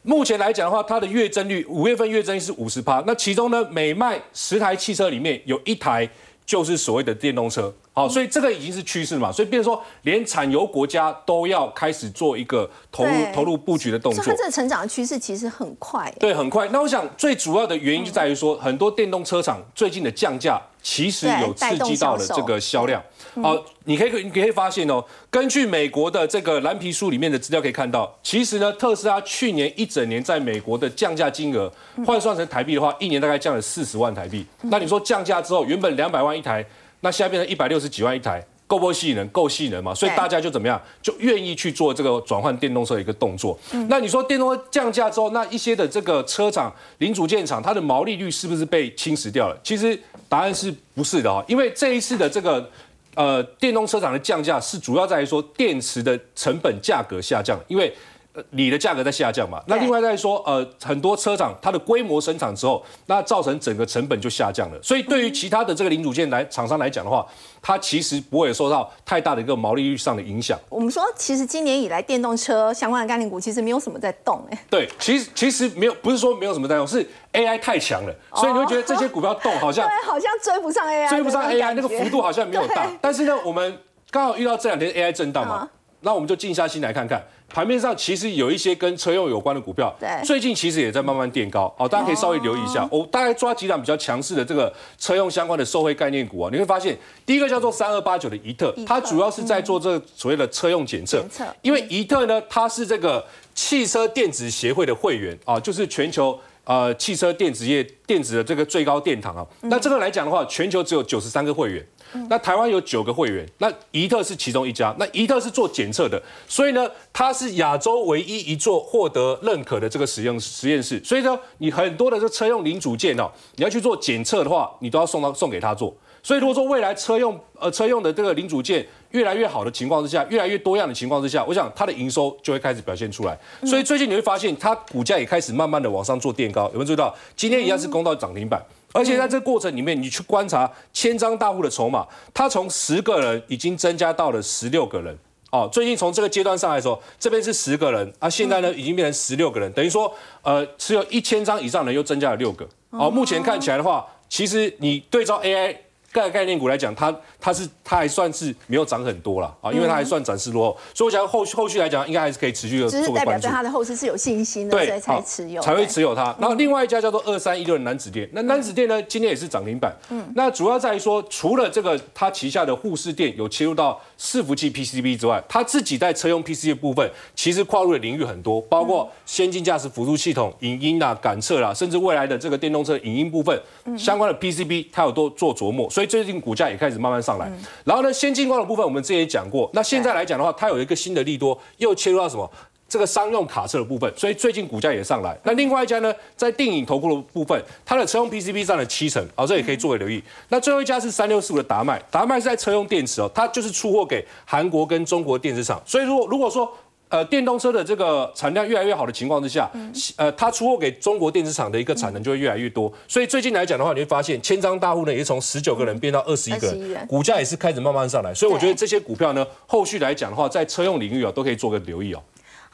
[0.00, 3.04] 目前来讲的话，它的月增率五月份月增率是五十趴。
[3.06, 6.08] 那其中呢，每卖十台汽车里面有一台
[6.46, 7.74] 就是所谓的电动车。
[7.96, 14.42] 好，所以这个已经是趋势嘛，所以变成说，连产油国家都要开始做一个投入投入布局的动作所以它。
[14.42, 16.12] 这个成长的趋势其实很快。
[16.18, 16.68] 对，很快。
[16.72, 23.00] 那我想最主要的原因就在于说，很多电动车厂最近的降价，其实有刺激到了这个销量。
[23.40, 31.72] 好，你可以你可以发现哦，根据美国的这个蓝皮书里面的资料可以看到，其实呢，特斯拉去年一整年在美国的降价金额
[32.04, 34.44] 换算成台币的话，一年大概降了四十万台币。
[34.62, 36.64] 那你说降价之后，原本两百万一台，
[37.04, 38.42] 那现在变成一百六十几万一台。
[38.66, 39.28] 够不够吸引人？
[39.28, 39.94] 够吸引人嘛？
[39.94, 43.56] 所以大家就怎么样，就愿意去做这个转换电动车的一个动作。
[43.90, 49.60] 那你说电动车降价之后，那一些的这个车厂、零组件厂，它的毛利率是不是被侵蚀掉了？
[49.62, 49.96] 其实
[50.30, 52.66] 答案是不是的啊、因为这一次的这个
[53.14, 57.94] 呃电动车厂的降价是主要在于说电池的成本价格下降，因为。
[58.34, 64.82] 呃，锂的价格在下降嘛，那另外再说，呃，很多车厂它的规模生产之后，那造成整个成本就下降了。
[64.82, 67.24] 所以对于其他的这个零组件来厂商来讲的话，
[67.62, 70.58] 它其实不会受到太大的一个毛利率上的影响。
[70.68, 83.78] 我们说，其实今年以来电动车相关的概念股其实没有什么在动，哎，对，其实其实没有，不是说没有什么在动， 是 AI 太强了，所以你会觉得这些股票动好像 对，好像追不上 AI，追不上 AI 那个幅度好像没有大，但是呢，我们
[84.10, 85.68] 刚好遇到这两天 AI 震荡嘛嗯，
[86.04, 106.38] 那我们就静下心来看看盘面上其实有一些跟车用有关的股票对，最近其实也在慢慢垫高，哦，大家可以稍微留意一下，我大概抓几档比较强势的这个车用相关的受惠概念股啊，你会发现第一个叫做三二八九的怡特它主要是在做这个所谓的车用检测检测，因为怡特呢，它是这个汽车电子协会的会员啊，就是全球。
[106.64, 111.86] 呃，汽车电子业电子的这个最高殿堂啊，那这个来讲的话，全球只有九十三个会员，
[112.30, 125.94] 那台湾有九个会员，那怡特是其中一家，那怡特是做检测的，所以呢，它是亚洲唯一一座获得认可的这个实验实验室，所以呢，你很多的这车用零组件哦，你要去做检测的话，你都要送到送给他做。
[126.22, 133.38] 所以如果说未来车用呃车用的这个零组件越来越好的情况之下，越来越多样的情况之下，我想它的营收就会开始表现出来。
[133.64, 137.14] 所以最近你会发现，它股价也开始慢慢的往上做垫高，有没有注意到？
[137.36, 138.60] 今天一样是攻到涨停板。
[138.92, 145.16] 而且在这个过程里面，你去观察千张大户的筹码，它从十个人已经增加到了十六个人。
[145.50, 152.68] 哦，最近从这个阶段上来说，这边是十个人啊，现在呢已经变成十六个人，等于说，呃，持有一千张以上的人又增加了六个。
[152.90, 155.76] 哦，目前看起来的话，其实你对照 AI
[156.14, 163.30] 概概念股来讲，它它是它还算是没有涨很多了啊，因为它还算展示落后，所以我想后后续来讲，应该还是可以持续的只是做个关注。
[163.30, 163.52] 代表对。
[163.52, 166.34] 它的后市是有信心的，所以才持有，才会持有它。
[166.38, 169.92] 然后另外一家叫做二三一六的南子店，那南子店呢，今天也是涨停板。
[170.10, 183.60] 嗯，那主要在于说，除了这个它旗下的护士店有切入到伺服器 PCB 之外，它自己在车用 PCB 部分，其实跨入的领域很多，包括先进驾驶辅助系统、影音啊、感测啦，甚至未来的这个电动车影音部分
[183.98, 187.50] 相关的 PCB，它有多做琢磨，所以最近股价也开始慢慢上来。
[187.84, 192.50] 然后呢，先进光的部分我们之前也讲过，那现在来讲的话，它有一个新的利多，又切入到什么？
[192.86, 195.36] 这个商用卡车的部分，所以最近股价也上来。
[195.42, 200.22] 那另外一家呢，在电影投顾的部分，它的车用 PCB 占了七成，哦，这也可以作为留意。
[200.50, 205.82] 那最后一家是三六四五的达麦，达麦是在车用电池哦，它就是出货给韩国跟中国电子厂。
[205.84, 206.70] 所以如果如果说
[207.14, 209.70] 呃电动车的这个产量越来越好的情况之下，
[210.16, 212.92] 呃，它出货给中国电子厂的一个产能就会越来越多。
[213.06, 218.34] 所以最近来讲的话，你会发现千张大户呢也是从十九个人变到二十一个人人，股价也是开始慢慢上来。
[218.34, 222.20] 所以我觉得这些股票呢，后续来讲的话，在车用领域啊都可以做个留意哦。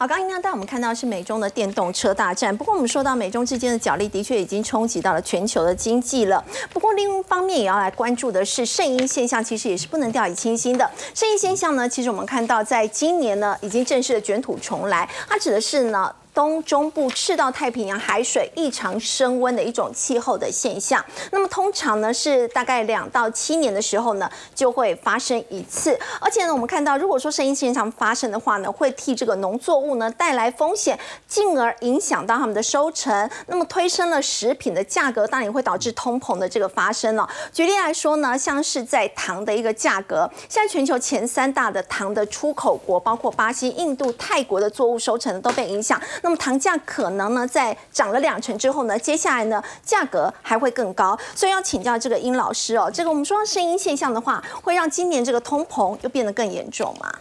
[0.03, 6.43] 好，刚刚带我们看到是美中的电动车大战，不过我们说到美中之间的角力，的确已经冲击到了全球的经济了。
[6.73, 10.91] 不过另一方面也要来关注的是圣婴现象，其实也是不能掉以轻心的。
[11.15, 16.11] 圣婴现象呢，其实我们看到在今年呢，已经正式的卷土重来，它指的是呢。
[16.41, 30.99] 东中部赤道太平洋海水异常升温的一种气候的现象，那么通常呢是大概两到七年的时候呢就会发生一次，而且呢我们看到如果说声音现象发生的话呢，会替这个农作物呢带来风险，
[31.29, 37.29] 进而影响到他们的收成，那么推升了食品的价格，当然也会导致通膨的这个发生了。
[37.53, 46.01] 举例来说呢，像是在糖的一个价格，现在全球前三大的糖的出口国，包括巴西、印度、泰国的作物收成都被影响。
[46.31, 51.19] 么糖价可能呢，在涨了两成之后呢，接下来呢，价格还会更高。
[51.35, 57.13] 所以要请教这个殷老师哦，这个我们说声音现象的话，会让今年这个通膨又变得更严重吗？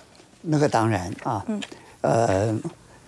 [0.41, 1.62] 那个当然啊，嗯
[2.02, 2.56] 呃，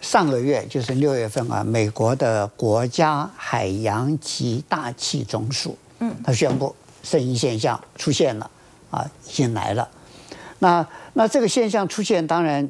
[0.01, 8.51] 上个月就是六月份啊，美国的国家海洋及大气总署，嗯，他宣布声音现象出现了
[8.89, 9.87] 啊，已经来了。
[10.59, 12.69] 那那这个现象出现，当然，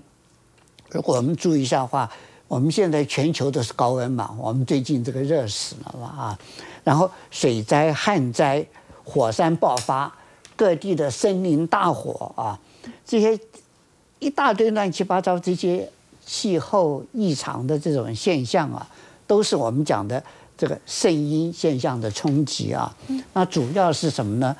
[0.90, 2.10] 如果我们注意一下的话，
[2.52, 6.40] 我们现在全球都是高温嘛，我们最近这个热死了嘛啊，
[6.84, 8.66] 然后水灾、旱灾、
[9.06, 10.14] 火山爆发，
[10.58, 12.60] 各地的森林大火啊，
[13.06, 13.40] 这些
[14.20, 15.90] 一大堆乱七八糟这些
[16.26, 18.86] 气候异常的这种现象啊，
[19.26, 20.22] 都是我们讲的
[20.58, 22.94] 这个圣婴现象的冲击啊。
[23.32, 24.54] 那主要是什么呢？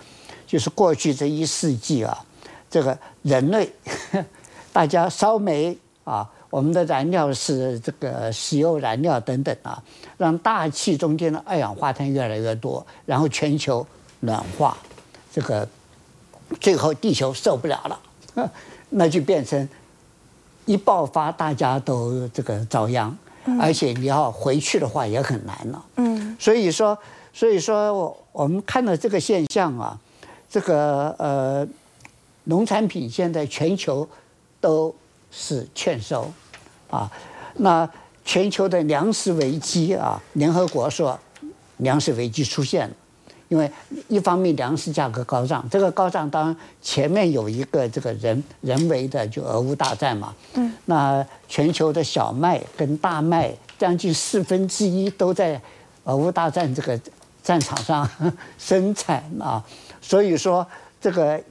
[0.48, 2.26] 就是过去这一世纪啊，
[2.70, 3.70] 这个人类
[4.72, 6.26] 大家烧煤啊。
[6.52, 9.82] 我们的燃料是这个石油燃料等等啊，
[10.18, 13.88] 让大气中间的二氧化碳越来越多，然后全球
[14.20, 14.78] 暖化，
[15.34, 15.68] 这个
[16.60, 18.52] 最后地球受不了了，
[18.92, 19.68] 那就变成
[20.66, 23.18] 一爆发大家都这个遭殃，
[23.60, 25.86] 而且你要回去的话也很难了。
[25.96, 26.98] 嗯，所以说，
[27.34, 29.98] 所以说我我们看到这个现象啊，
[30.50, 31.66] 这个呃，
[32.44, 34.06] 农产品现在全球
[34.60, 34.94] 都
[35.32, 36.30] 是欠收。
[36.92, 37.10] 啊，
[37.56, 37.90] 那
[38.24, 41.20] 全球的粮食危机啊，联合国说
[41.78, 42.94] 粮食危机出现了，
[43.48, 43.72] 因为
[44.08, 55.60] 一方面粮食价格高涨，这个高涨当然前面有一个这个人人为的就俄乌大战嘛，嗯，那全球的小麦跟大麦将近四分之一都在
[56.04, 57.00] 俄乌大战这个
[57.42, 58.08] 战场上
[58.60, 59.64] 生产啊，
[60.02, 60.68] 所以说
[61.00, 61.42] 这个。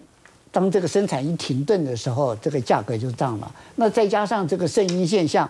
[0.52, 3.54] 当这个生产一停顿的时候，这个价格就涨了。
[3.76, 5.48] 那再加上这个剩余现象，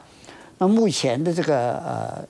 [0.59, 2.23] 那目前的这个呃，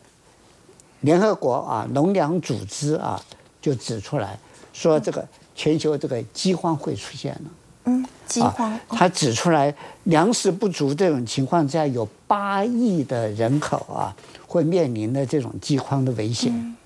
[1.01, 3.21] 联合国啊农粮组织啊
[3.61, 4.39] 就指出来
[4.73, 7.41] 说，这个全球这个饥荒会出现了。
[7.87, 8.79] 嗯，饥荒。
[8.89, 14.15] 他指出来粮食不足这种情况下，有八亿的人口啊
[14.47, 16.77] 会面临的这种饥荒的危险。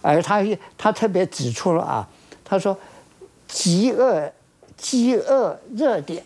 [0.00, 0.42] 而他
[0.78, 2.08] 他特别指出了啊，
[2.42, 2.74] 他说
[3.46, 4.32] 饥饿。
[4.76, 6.22] 饥饿热点，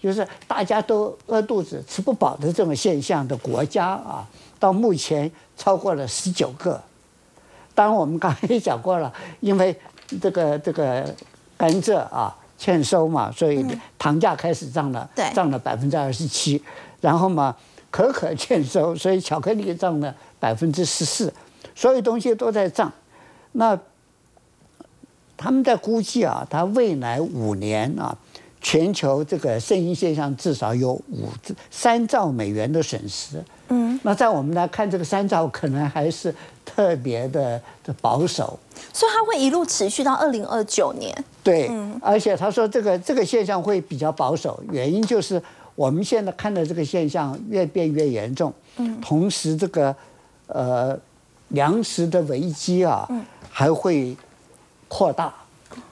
[0.00, 4.26] 就是大家都饿肚子、吃不饱的这种现象的国家啊，
[4.58, 6.80] 到目前超过了十九个。
[7.74, 9.74] 当然，我们刚才也讲过了，因为
[10.20, 11.14] 这个这个
[11.56, 13.64] 甘蔗啊欠收嘛，所以
[13.98, 16.62] 糖价开始涨了，涨了百分之二十七。
[17.00, 17.56] 然后嘛，
[17.90, 21.32] 可可欠收，所以巧克力涨了百分之十四，
[21.74, 22.92] 所有东西都在涨。
[23.52, 23.78] 那
[25.42, 28.14] 他们在估计啊，他未来五年啊，
[28.60, 31.30] 全球这个圣婴现象至少有五
[31.70, 33.42] 三兆美元的损失。
[33.68, 38.58] 嗯，那在我们来看，这个三兆可能还是特别的的保守。
[38.92, 41.24] 所以它会一路持续到二零二九年。
[41.42, 41.70] 对，
[42.02, 45.42] 而且他说这个这个现象会比较保守，原因就是
[45.74, 48.52] 我们现在看的这个现象越变越严重。
[48.76, 49.96] 嗯，同时这个
[50.48, 50.94] 呃
[51.48, 53.08] 粮食的危机啊，
[53.50, 54.14] 还会。
[54.90, 55.32] 扩大，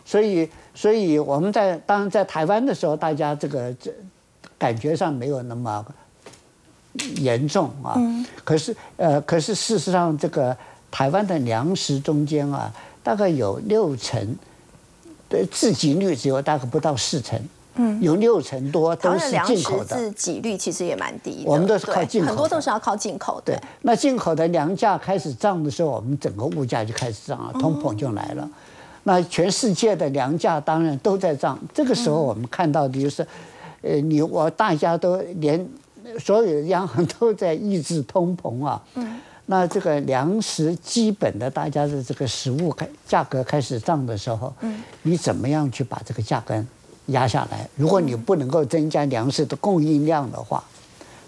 [0.05, 3.95] 所以，所以我们在当然在台湾的时候，大家这个这
[4.59, 5.87] 感觉上没有那么
[7.19, 7.95] 严重啊。
[7.97, 8.27] 嗯。
[8.45, 10.57] 可是，呃，可是事实上，这个
[10.91, 14.37] 台湾的粮食中间啊，大概有六成
[15.31, 17.41] 的自给率只有大概不到四成。
[17.77, 18.03] 嗯。
[18.03, 19.97] 有六成多都是进口的。
[19.97, 21.49] 自给率其实也蛮低的。
[21.49, 22.27] 我们都是靠进口。
[22.27, 23.41] 很多都是要靠进口。
[23.45, 23.57] 对。
[23.83, 28.51] 那进口的粮价开始涨的时候，我们整个物价就开始涨了，通膨就来了。
[29.09, 33.27] 那全世界的粮价当然都在涨，这个时候我们看到的就是，
[33.81, 35.67] 呃，你我大家都连
[36.19, 38.83] 所有的央行都在抑制通膨啊。
[38.97, 39.19] 嗯。
[39.47, 46.63] 那这个粮食基本的大家的这个食物开价格开始涨的时候，嗯，你怎么样去把这个价格
[47.07, 47.67] 压下来？
[47.77, 50.63] 如果你不能够增加粮食的供应量的话，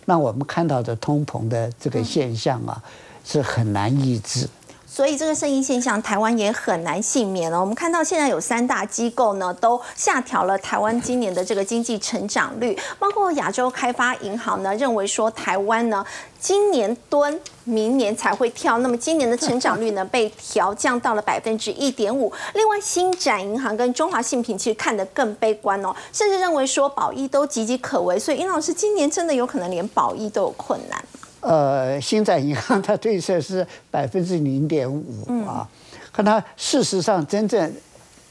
[0.05, 2.85] 那我们看到的通膨的这个现象啊，
[3.25, 4.47] 是很难抑制。
[4.92, 7.61] 所以这个声音现象，台湾也很难幸免了。
[7.61, 16.05] 我们看到现在有三大机构呢，都下调了台湾今年的这个经济成长率，包括亚洲开发银行呢，认为说台湾呢
[16.40, 18.79] 今年蹲，明年才会跳。
[18.79, 22.33] 那么今年的成长率呢被调降到了百分之一点五。
[22.55, 28.18] 另外，新展银行跟中华信平其实看得更悲观哦，甚至认为说保益都岌岌可危。
[28.18, 31.00] 所以，殷老师今年真的有可能连保益都有困难。
[31.40, 35.66] 呃，新展银行它对策是百分之零点五啊，
[36.12, 37.72] 可它事实上真正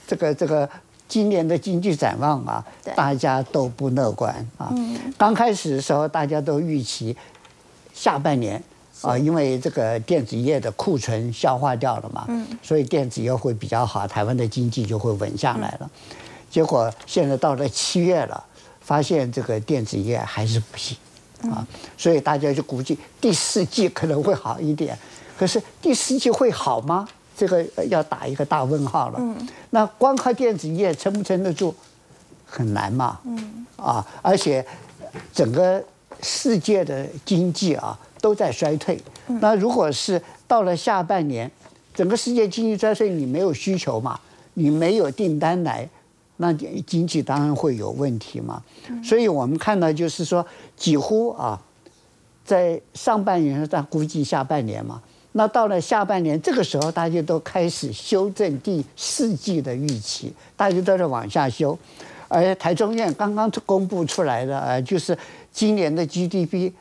[0.05, 0.69] 这个这个
[1.07, 2.63] 今年的经济展望啊，
[2.95, 4.71] 大家都不乐观啊。
[5.17, 7.17] 刚开始的时候，大家都预期
[7.93, 8.61] 下半年
[9.01, 12.27] 啊，因为这个电子业的库存消化掉了嘛，
[12.61, 15.89] 所以电子业会比较好，台湾的经济就会稳下来了。
[16.51, 18.43] 结果现在到了七月了，
[18.81, 20.95] 发现这个电子业还是不行。
[21.43, 21.65] 啊，
[21.97, 24.97] 所以大家就估计第四季可能会好一点，
[25.37, 27.07] 可是第四季会好吗？
[27.37, 29.19] 这个要打一个大问号了。
[29.21, 31.73] 嗯，那光靠电子业撑不撑得住，
[32.45, 33.17] 很难嘛。
[33.23, 34.65] 嗯，啊，而且
[35.33, 35.81] 整个
[36.21, 39.01] 世界的经济啊都在衰退。
[39.39, 41.49] 那如果是到了下半年，
[41.93, 44.19] 整个世界经济衰退，你没有需求嘛，
[44.55, 45.87] 你没有订单来
[46.41, 48.61] 那经济当然会有问题嘛。
[49.03, 51.61] 所以我们看到就是说，几乎啊，
[52.43, 55.01] 在上半年，但估计下半年嘛。
[55.33, 61.77] 那到了下半年，这个时候大家都开始修正第四季的预期，大家都在往下修。
[62.27, 65.17] 而台中院刚刚公布出来的，呃，就是
[65.51, 66.71] 今年的 GDP，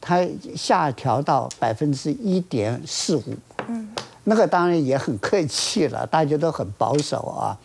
[0.00, 0.26] 它
[0.56, 3.22] 下调到百分之一点四五。
[3.66, 3.88] 嗯，
[4.24, 7.58] 那个当然也很客气了，大家都很保守啊。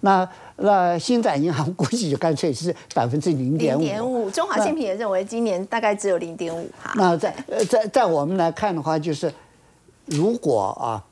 [0.00, 0.28] 那
[0.62, 3.80] 那新展银行估计就干脆是百分之零点五。
[3.80, 6.92] 零点五，中华信品也认为今年大概只有零点五哈。
[6.96, 7.34] 那在
[7.68, 9.32] 在在我们来看的话，就是
[10.06, 11.02] 如果啊，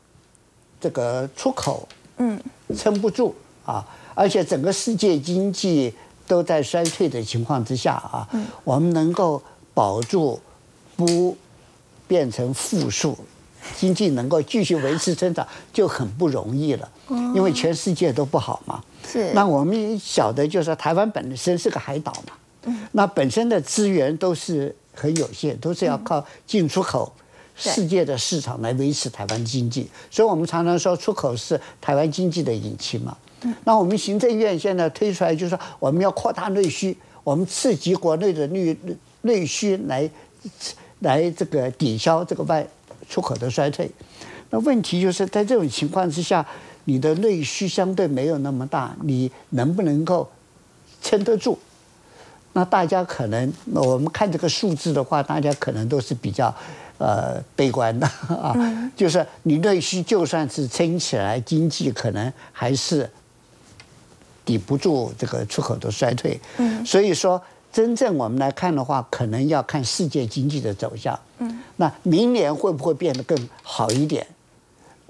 [0.80, 1.88] 这个出口
[2.18, 2.38] 嗯
[2.76, 3.34] 撑不住
[3.64, 3.84] 啊。
[4.14, 5.94] 而且整个世界经济
[6.26, 8.28] 都在衰退的情况之下啊，
[8.64, 9.40] 我们能够
[9.72, 10.38] 保住
[10.96, 11.36] 不
[12.08, 13.16] 变成负数，
[13.76, 16.90] 经济能够继续维持增长就很不容易了。
[17.08, 18.82] 因为全世界都不好嘛。
[19.10, 19.32] 是。
[19.32, 22.74] 那我们晓得，就是台湾本身是个海岛嘛。
[22.92, 27.10] 那本身的资源都是很有限，都是要靠进出口
[27.56, 29.88] 世界的市场来维持台湾经济。
[30.10, 33.16] 所以我们常常说，出口是台湾经济的引擎嘛。
[33.64, 36.94] 那我们行政院现在推出来，就是说我们要扩大内需，
[37.24, 38.76] 我们刺激国内的内
[39.22, 40.10] 内需来
[40.98, 42.66] 来这个抵消这个外
[43.08, 43.90] 出口的衰退。
[44.50, 46.44] 那问题就是在这种情况之下，
[46.88, 50.26] 你的内需相对没有那么大，你能不能够
[51.02, 51.58] 撑得住？
[52.54, 56.52] 那大家可能我们看这个数字的话，大家可能都是比较
[56.96, 58.56] 呃悲观的 啊，
[58.96, 63.08] 就是你内需就算是撑起来，经济可能还是。
[64.48, 67.38] 抵不住这个出口的衰退，嗯，所以说
[67.70, 74.26] 真正我们来看的话，可能要看世界经济的走向，嗯，那明年会不会变得更好一点，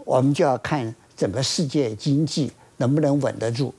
[0.04, 3.74] 我们就要看整个世界经济能不能稳得住。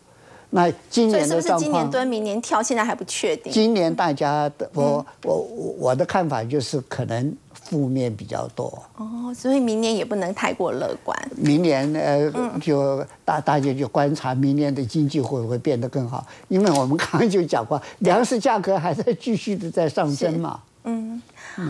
[0.52, 3.52] 那今年的状况，今年蹲，明年跳，现在还不确定。
[3.52, 5.38] 今年大家的我我
[5.80, 7.36] 我的看法就是可能。
[7.52, 11.16] 负面比较多哦，所以明年也不能太过乐观。
[11.36, 20.60] 明年呃，就大大家就观察明年的经济会不会变得更好，因为我们刚刚就讲过，粮食价格还在继续的在上升嘛。
[20.86, 21.22] 嗯，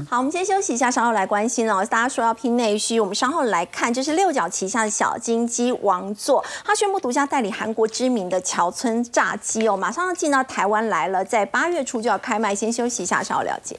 [0.09, 1.83] 好，我们先休息一下，稍后来关心哦。
[1.85, 12.53] 大家说要拼内需，我们稍后来看，这是六角旗下的小金鸡王座，他宣布独家代理韩国知名的桥村炸鸡哦，马上要进到台湾来了，在八月初就要开卖。
[12.53, 13.77] 先休息一下，稍后了解。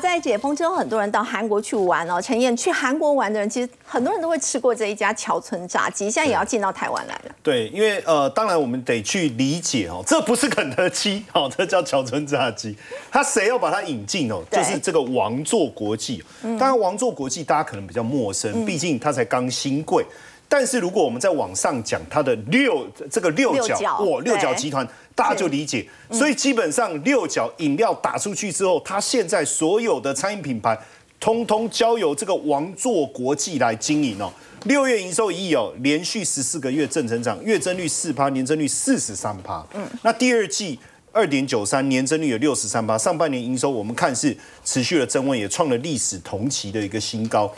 [0.00, 2.20] 在解封之后，很多人到韩国去玩哦。
[2.20, 7.34] 陈燕，去韩国玩的人，其实很多人都会吃过这一家桥村炸鸡，现在也要进到台湾来了。
[7.42, 12.76] 对，因为呃，当然我们得去理解哦，这不是肯德基，哦，这叫桥村炸鸡。
[13.10, 14.42] 他谁要把它引进哦？
[14.50, 16.24] 就是这个王座国际。
[16.42, 20.04] 当然，王座国际大家可能比较陌生，毕竟它才刚新贵。
[20.52, 24.84] 但是如果我们在网上讲它的六这个六角哇六角集团，
[25.14, 25.86] 大家就理解。
[26.10, 30.76] 所以基本上六角饮料打出去之后，它现在所有的餐饮品牌，
[31.20, 34.32] 通通交由这个王座国际来经营哦。
[34.64, 39.64] 六月营收一亿哦，连续十四个月正成长，月增率四趴，年增率四十三趴。
[39.72, 40.76] 嗯，那第二季
[41.12, 42.98] 二点九三，年增率有六十三趴。
[42.98, 47.50] 上半年营收我们看是持续的增温，也创了历史同期的一个新高。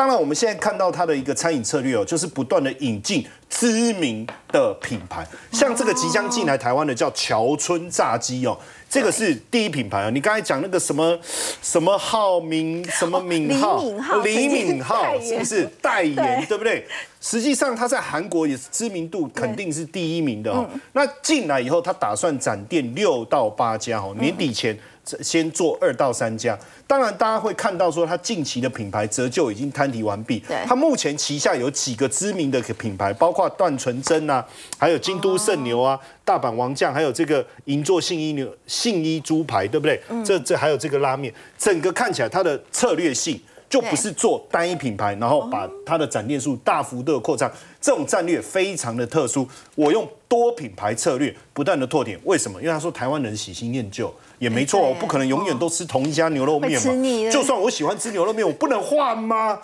[0.00, 8.56] 当然，我们现在看到它的一个餐饮策略哦，就是不断的引进知名的品牌，像这个即将进来台湾的叫乔村炸鸡哦，
[8.88, 10.10] 这个是第一品牌啊。
[10.10, 11.18] 你刚才讲那个什么
[11.60, 13.82] 什么浩明什么敏浩
[14.22, 16.86] 李敏浩是不是代言对不对？
[17.20, 20.66] 实际上他在韩国也是知名度肯定是第一名的哦。
[20.92, 24.78] 那进来以后，他打算展店六到八家哦，年底前。
[25.22, 30.40] 先做二到三家，当然大家会看到说，它近期的品牌折旧已经摊提完毕。
[30.64, 34.44] 它目前旗下有几个知名的品牌，包括段纯真啊，
[34.78, 40.00] 还有京都圣牛啊、大阪王将，还有这个银座信一牛、信一猪排，对不对？
[40.24, 49.48] 这这还有这个拉面，整个看起来它的策略性就不是做单一品牌，然后把它的展店数大幅度扩张，这种战略非常的特殊。
[49.74, 52.60] 我用多品牌策略不断的拓点，为什么？
[52.60, 54.12] 因为他说台湾人喜新厌旧。
[54.38, 57.30] 也没错，我不可能永远都吃同一家牛肉面嘛。
[57.30, 59.60] 就算我喜欢吃牛肉面，我不能换吗？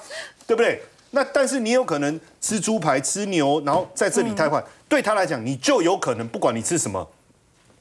[0.47, 0.83] 对不对？
[1.17, 7.09] 那但是你有可能吃猪排、吃牛，然后在这里太换，对他来讲，你就有可能不管你吃什么。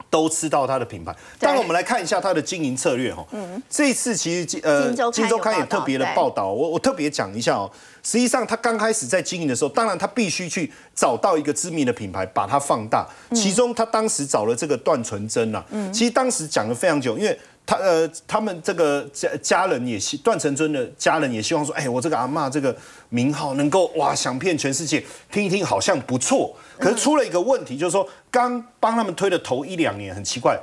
[0.07, 1.13] 都吃到它的品牌。
[1.39, 3.25] 当然，我们来看一下它的经营策略哈。
[3.31, 7.69] 嗯，这次其实呃，金周刊也特别的报道，我我特别讲一下哦。
[8.01, 13.05] 实际上，他刚开始在经营的时候，当然他必须去找到一个知名的品牌，把它放大。
[13.33, 15.61] 其中，他当时找了这个段纯真呐、
[15.91, 22.75] 其实当时讲了非常久，因为他呃，他们这个家家人也希段成尊的家人也希望说，哎，我这个阿嬷这个
[23.09, 26.55] 名号能够哇响遍全世界，听一听好像不错。
[26.79, 30.59] 可是出了一个问题，就是说刚帮他们推的头一两年很奇怪，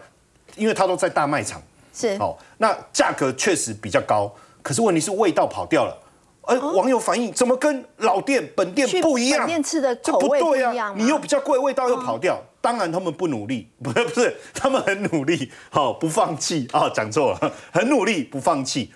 [0.56, 1.60] 因为他都在大卖场。
[1.94, 4.32] 是哦，那价格确实比较高，
[4.62, 5.98] 可是问题是味道跑掉了。
[6.42, 9.40] 而网友反映怎么跟老店本店不一样？
[9.40, 12.42] 本店吃的口味不对一样你又比较贵，味道又跑掉。
[12.62, 18.90] 当然他们不努力， 不是不是，他们很努力，好、不放弃啊，讲错了， 很努力不放弃。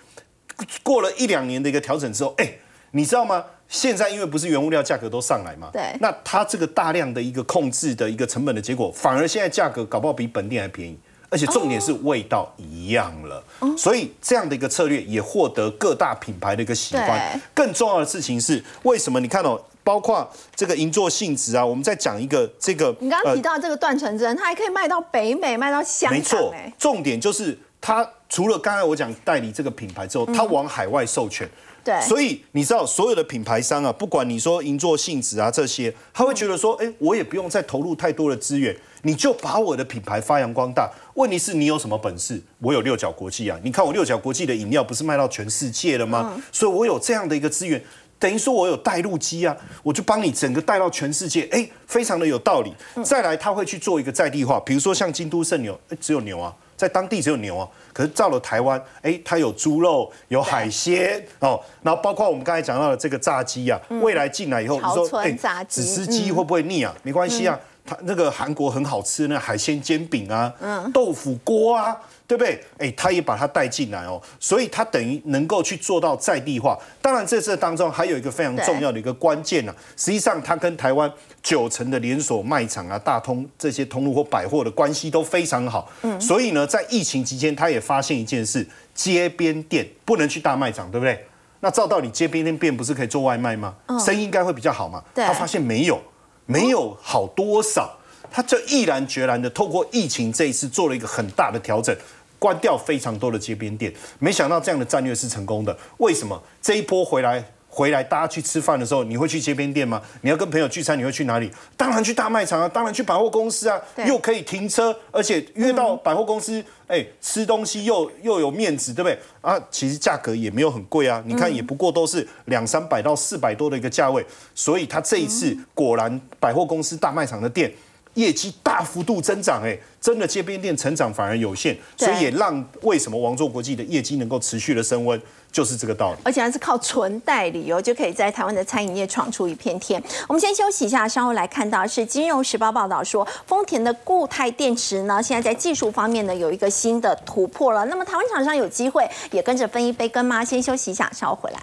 [0.81, 2.53] 过了一两年的一个调整之后，哎，
[2.91, 3.43] 你知道吗？
[3.67, 10.97] 现在因为不是原物料价格都上来嘛，对那它这个大量的一个控制的一个成本的结果，反而现在价格搞不好比本店还便宜。
[11.29, 13.43] 而且重点是味道一样了，
[13.77, 17.37] 所以这样的一个策略也获得各大品牌的一个喜欢。
[17.53, 19.19] 更重要的事情是，为什么？
[19.19, 31.49] 你看哦，包括这个银座性质啊，我们再讲一个这个，你刚刚提呃到这个断层针，它还可以卖到北美，卖到香港，没错哎，，重点就是它除了刚才我讲代理这个品牌之后，它往海外授权。
[31.85, 40.91] 对所以你知道所有的品牌商啊，不管你说银座性质啊这些，他会觉得说，哎，我也不用再投入太多的资源，你就把我的品牌发扬光大。
[41.13, 42.41] 问题是你有什么本事？
[42.59, 46.37] 我有六角国际啊，你看我六角国际的饮料不是卖到全世界了吗？
[46.51, 47.81] 所以我有这样的一个资源。
[48.19, 52.73] 等于说我有带路机啊，我就帮你整个带到全世界，哎，非常的有道理。
[53.03, 65.37] 再来，他会去做一个在地化，比如说像京都圣牛，哎，只有牛啊，在当地只有牛啊，可是到了台湾，哎，它有猪肉，有海鲜哦，然后包括我们刚才讲到的这个炸鸡啊，未来进来以后，你潮说哎
[65.69, 66.95] 只吃鸡会不会腻啊？
[67.03, 70.51] 没关系啊，它那个韩国很好吃那海鲜煎饼啊，
[70.91, 71.95] 豆腐锅啊。
[72.27, 72.61] 对不对？
[72.77, 76.77] 哎，他也把它带进来哦，所以他等于能够去做到在地化。
[77.01, 81.09] 当然，在这当中还有一个非常重要的一个关键呢、实际上，它跟台湾
[81.41, 85.89] 九成的连锁卖场啊、大通这些通路或百货的关系都非常好。
[86.01, 91.25] 嗯，所以呢，在疫情期间，他也发现一件事：街边店不能去大卖场，对不对？
[91.61, 93.73] 那照道理，街边店不是可以做外卖吗？
[94.05, 95.01] 生意应该会比较好嘛。
[95.15, 96.01] 对他发现没有，
[96.45, 97.93] 没有好多少。
[98.29, 101.95] 他就毅然决然的透过疫情这一次做了一个很大的调整，
[102.39, 103.93] 关掉非常多的街边店。
[104.19, 105.77] 没想到这样的战略是成功的。
[105.97, 107.43] 为什么这一波回来？
[107.69, 110.01] 回来大家去吃饭的时候，你会去街边店吗？
[110.21, 111.51] 你要跟朋友聚餐，你会去哪里？
[111.75, 119.19] 当然去大卖场啊，当然去百货公司啊，对又可以停车，而且约到百货公司，哎、吃东西又又有面子，对不对？
[119.41, 124.25] 啊，其实价格也没有很贵啊，你看也不过都是两三百到四百多的一个价位，
[124.55, 127.71] 所以他这一次果然百货公司大卖场的店。
[128.17, 136.17] 业绩大幅度增长，哎，真的街边店成长反而有限，所以也让为什么王座国际的业绩能够持续的升温，就是这个道理。
[136.23, 140.01] 而且还是靠纯代理哦，就可以在台湾的餐饮业闯出一片天。
[140.27, 147.85] 我们先休息一下，稍后来看到是《金融时报》报道说，丰田的固态电池呢，现在在技术方面呢有一个新的突破了。
[147.85, 150.43] 那么台湾厂商有机会也跟着分一杯羹吗？
[150.43, 151.59] 先休息一下，稍后回来。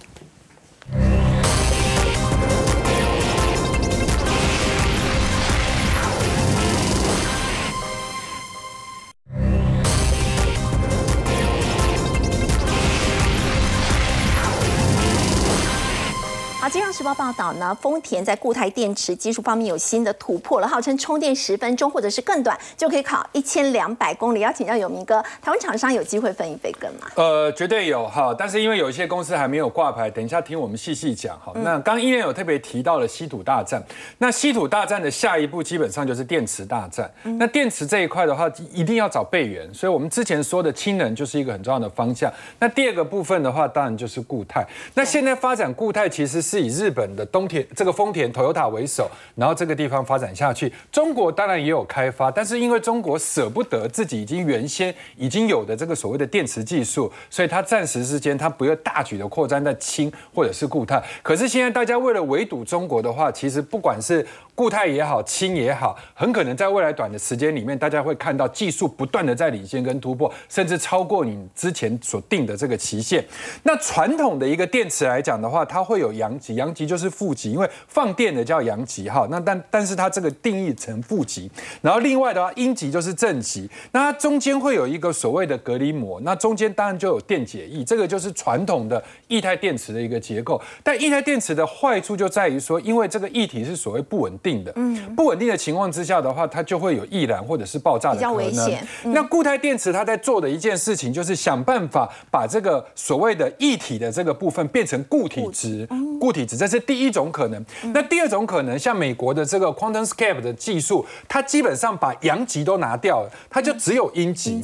[16.65, 24.41] 好，《金融时报》报道呢，丰田在固态电池技术方面有新的突破了，号称充电十分钟或者是更短就可以跑一千两百公里。
[24.41, 27.07] 要请教有明哥，台湾厂商有机会分一杯羹吗？
[27.17, 31.53] 呃，绝对有哈，但是因为有一些公司还没有挂牌，等一下听我们细细讲哈。
[31.57, 33.85] 那刚刚依然有特别提到了稀土大战，
[34.17, 37.13] 那稀土大战的下一步基本上就是电池大战。
[37.39, 42.33] 那电池这一块的话，一定要找备源，所以我们之前说的氢能就是一个很重要的方向。
[42.59, 44.67] 那第二个部分的话，当然就是固态。
[44.95, 50.73] 那现在发展固态其实是是以日本的东田这个丰田 Toyota 为首，然后这个地方发展下去。
[50.93, 61.03] 中国当然也有开发，但是因为中国舍不得自己已经原先已经有的这个所谓的电池技术，所以它暂时之间它不要大举的扩张在氢或者是固态。
[61.25, 64.25] 可是现在大家为了围堵中国的话，其实不管是
[64.55, 73.25] 固态也好，氢也好，很可能在未来短的时间里面，大家会看到技术不断的在领先跟突破，甚至超过你之前所定的这个期限。
[73.65, 79.27] 那传统的一个电池来讲的话，它会有阳极，阳极就是负极，因为放电的叫阳极哈。
[79.31, 81.51] 那但但是它这个定义成负极，
[81.83, 90.61] 然后另外的话，阴极就是正极，那它中间会有一个所谓的隔离膜，那中间当然就有电解液，这个就是传统的液态电池的一个结构。
[90.85, 94.63] 但液态电池的坏处就在于说，因为这个液体是所谓不稳定。
[94.63, 94.73] 的。
[94.77, 99.13] 嗯，不稳定的情况之下的话，它就会有易燃或者是爆炸的可能。
[99.13, 105.89] 那固态电池它在做的一件事情，就是想办法把这个所谓的液体的这个部分变成固体值。
[106.21, 107.65] 固体值，这是第一种可能。
[107.93, 114.63] 那第二种可能，像美国的这个 QuantumScape 的技术，它基本上把阳极都拿掉了，它就只有阴极。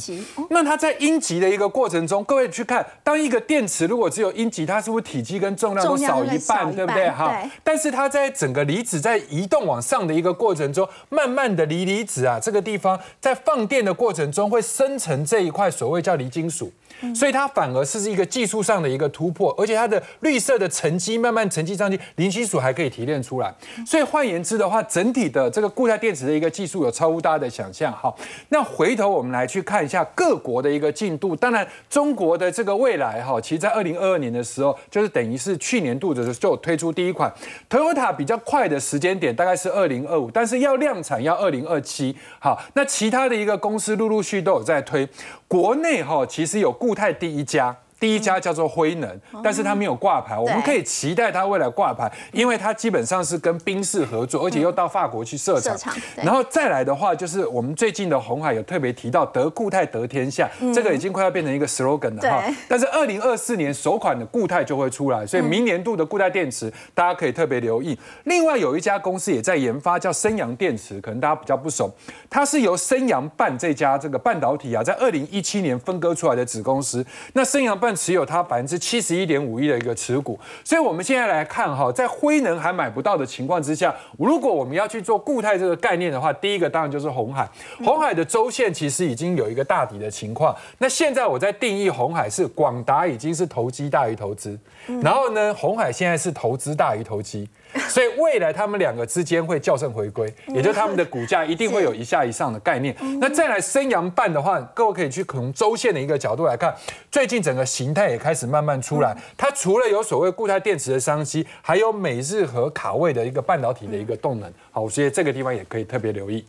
[0.50, 7.10] 那它在阴极的一个过程中，各位去看，当一个电池如果只有阴极，它是不是体积跟重量都少一半，对不对？
[7.10, 16.72] 哈，但是它在整个离子在移动往上的一个过程中，慢慢的离离子啊这个地方在放电的过程中会生成这一块所谓叫锂金属。
[17.14, 23.54] 所以它反而是一个技术上的一个突破，而且它的绿色的沉积慢慢沉积上去，零金属还可以提炼出来。
[23.86, 27.92] 所以换言之的话，整体的这个固态电池的一个技术有超乎大家的想象。
[27.92, 28.16] 好，
[28.48, 31.34] 那回头我们来去看一下各国的一个进度。
[31.34, 37.32] 当然，中国的这个未来哈，其实在二零二二年的时候，就是等于是去年度的时候就有推出第一款
[37.68, 42.14] Toyota 比较快的时间点大概是二零二五，但是要量产要二零二七。
[42.38, 45.08] 好，那其他的一个公司陆陆续都有在推。
[45.50, 47.76] 国内哈，其实有固态第一家。
[48.00, 55.76] 第一家叫做辉能，但是它没有挂牌，我们可以期待它未来挂牌，因为它基本上是跟宾士合作，而且又到法国去设厂。
[56.16, 62.42] 然后再来的话，就是我们最近的红海有特别提到得固态得天下，这个已经快要变成一个 slogan 了哈。
[62.66, 67.98] 但是二零二四年首款的固态就会出来，所以明年度的固态电池大家可以特别留意。
[68.24, 71.92] 另外有一家公司也在研发，叫升阳电池，可能大家比较不熟，
[72.30, 77.04] 它是由升阳半这家这个半导体啊，在二零一七年分割出来的子公司。
[77.34, 87.48] 那升阳半持有它百分之七十一点五亿的一个持股，所以我们现在来看哈，在辉能还买不到的情况之下，如果我们要去做固态这个概念的话，第一个当然就是红海。
[87.84, 90.54] 红海的周线其实已经有一个大底的情况。
[90.78, 94.58] 那现在我在定义红海是广达已经是投机大于投资，
[95.02, 97.48] 然后呢，红海现在是投资大于投机。
[97.88, 102.92] 所以未来他们两个之间会校正回归，也就是他们的股价一定会有一下以上的概念。
[103.20, 106.74] 那再来升阳半的话，各位可以去从周线的一个角度来看，
[107.12, 109.16] 最近整个形态也开始慢慢出来。
[109.38, 114.52] 它除了有所谓固态电池的商机，还有美日和卡位的一个半导体的一个动能。
[114.72, 116.44] 好，所以这个地方也可以特别留意。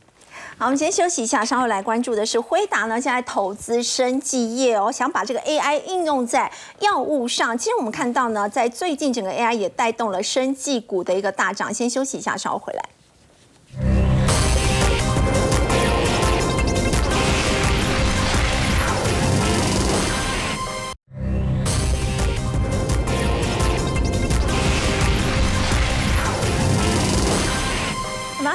[0.62, 6.52] 好，我们先休息一下，稍后来关注的是辉达呢，现在投资生技业哦，想把这个 AI 应用在
[6.82, 7.58] 药物上。
[7.58, 11.74] 其实我们看到呢，在最近整个 AI 也带动了生技股的一个大涨。
[11.74, 14.01] 先休息一下，稍后回来。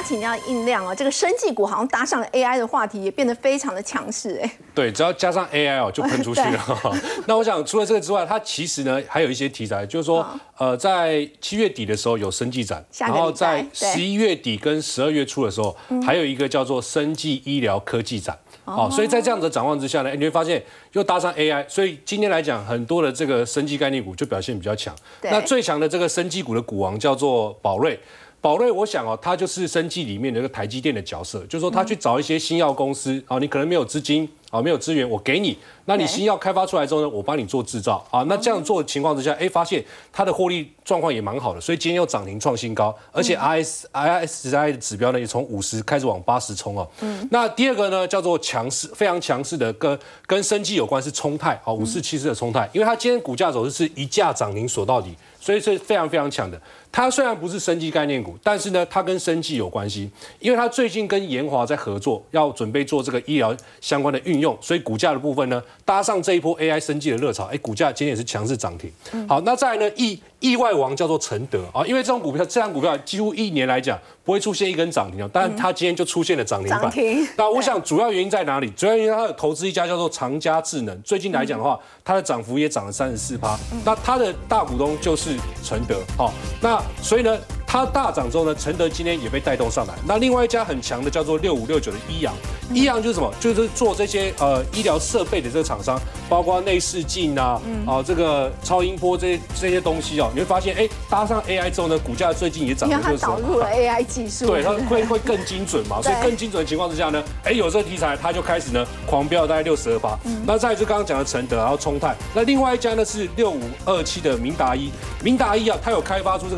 [0.07, 4.49] 请教印亮哦，这个生技股好像搭上了 AI 的话题，也变得非常的强势哎。
[4.73, 6.81] 对，只要加上 AI 哦，就喷出去了。
[7.27, 10.25] 那我想除了这个之外，它其实呢还有一些题材，就是说，
[10.57, 18.37] 呃，在七月底的时候有生技展，然后在十一月底跟十二月初的时候，还有一个叫做生技医疗科技展。
[18.63, 24.95] 哦，所以在这样的展望之下呢，你会发现又搭上 AI，所以今天来讲，很多的这个生技概念股就表现比较强。
[25.23, 27.99] 那最强的这个生技股的股王叫做宝瑞。
[28.47, 38.01] 宝瑞，我想哦，它就是生技里面的一个台积电的角色，就是说他去找一些新药公司啊，你可能没有资金啊，没有资源，我给你，那你新药开发出来之后呢，我帮你做制造。
[38.09, 39.83] 啊，那这样做的情况之下，哎，发现
[40.13, 46.87] 它的获利状况也蛮好的，所以今天又涨停创新高，而且 I S I S I 的指标呢也从五十开始往八十冲哦。
[47.29, 55.13] 那第二个呢叫做强势，非常强势的跟跟生技有关是冲泰啊，五四七四的冲泰，因为它今天股价走势是一价涨停锁到底，
[55.47, 56.61] 所以是非常非常强的。
[56.91, 68.91] 它虽然不是生技概念股，但是呢，它跟生技有关系，因为它最近跟研华在合作，要准备做这个医疗相关的运用，所以股价的部分呢，搭上这一波 AI 生技的热潮，哎，股价今天也是强势涨停。
[69.25, 76.91] 好，那再来呢，意意外王叫做承德啊，因为这种股票，这张股票几乎一年来讲不会出现一根涨停啊，但是它今天就出现了涨停板。
[76.91, 78.69] 停那我想主要原因在哪里？
[78.71, 83.57] 主要原因它有投资一家叫做长嘉智能，最近来讲的话，它的涨幅也涨了三十四趴。
[83.83, 86.31] 那它的大股东就是承德，好，
[86.61, 87.35] 那所以呢，
[87.67, 89.93] 它大涨之后呢，承德今天也被带动上来。
[90.05, 92.33] 那另外一家很强的叫做六五六九的医阳，
[92.73, 93.29] 医阳就是什么？
[93.41, 95.99] 就是做这些呃医疗设备的这个厂商，
[96.29, 110.17] 包括内视镜啊，啊这个超音波这些这些东西哦，你会发现，哎，搭上 AI 之后呢，股价最近也涨因为它了六十导入了 AI 技术，对，它会会更精准嘛， 所以更精准的情况之下呢，哎，有这个题材，它就开始呢狂飙大概六十二八。
[110.45, 114.89] 那再就刚刚讲的承德，然后冲泰，那另外一家呢是六五二七的明达一，
[115.21, 116.55] 明达一啊，它有开发出这个。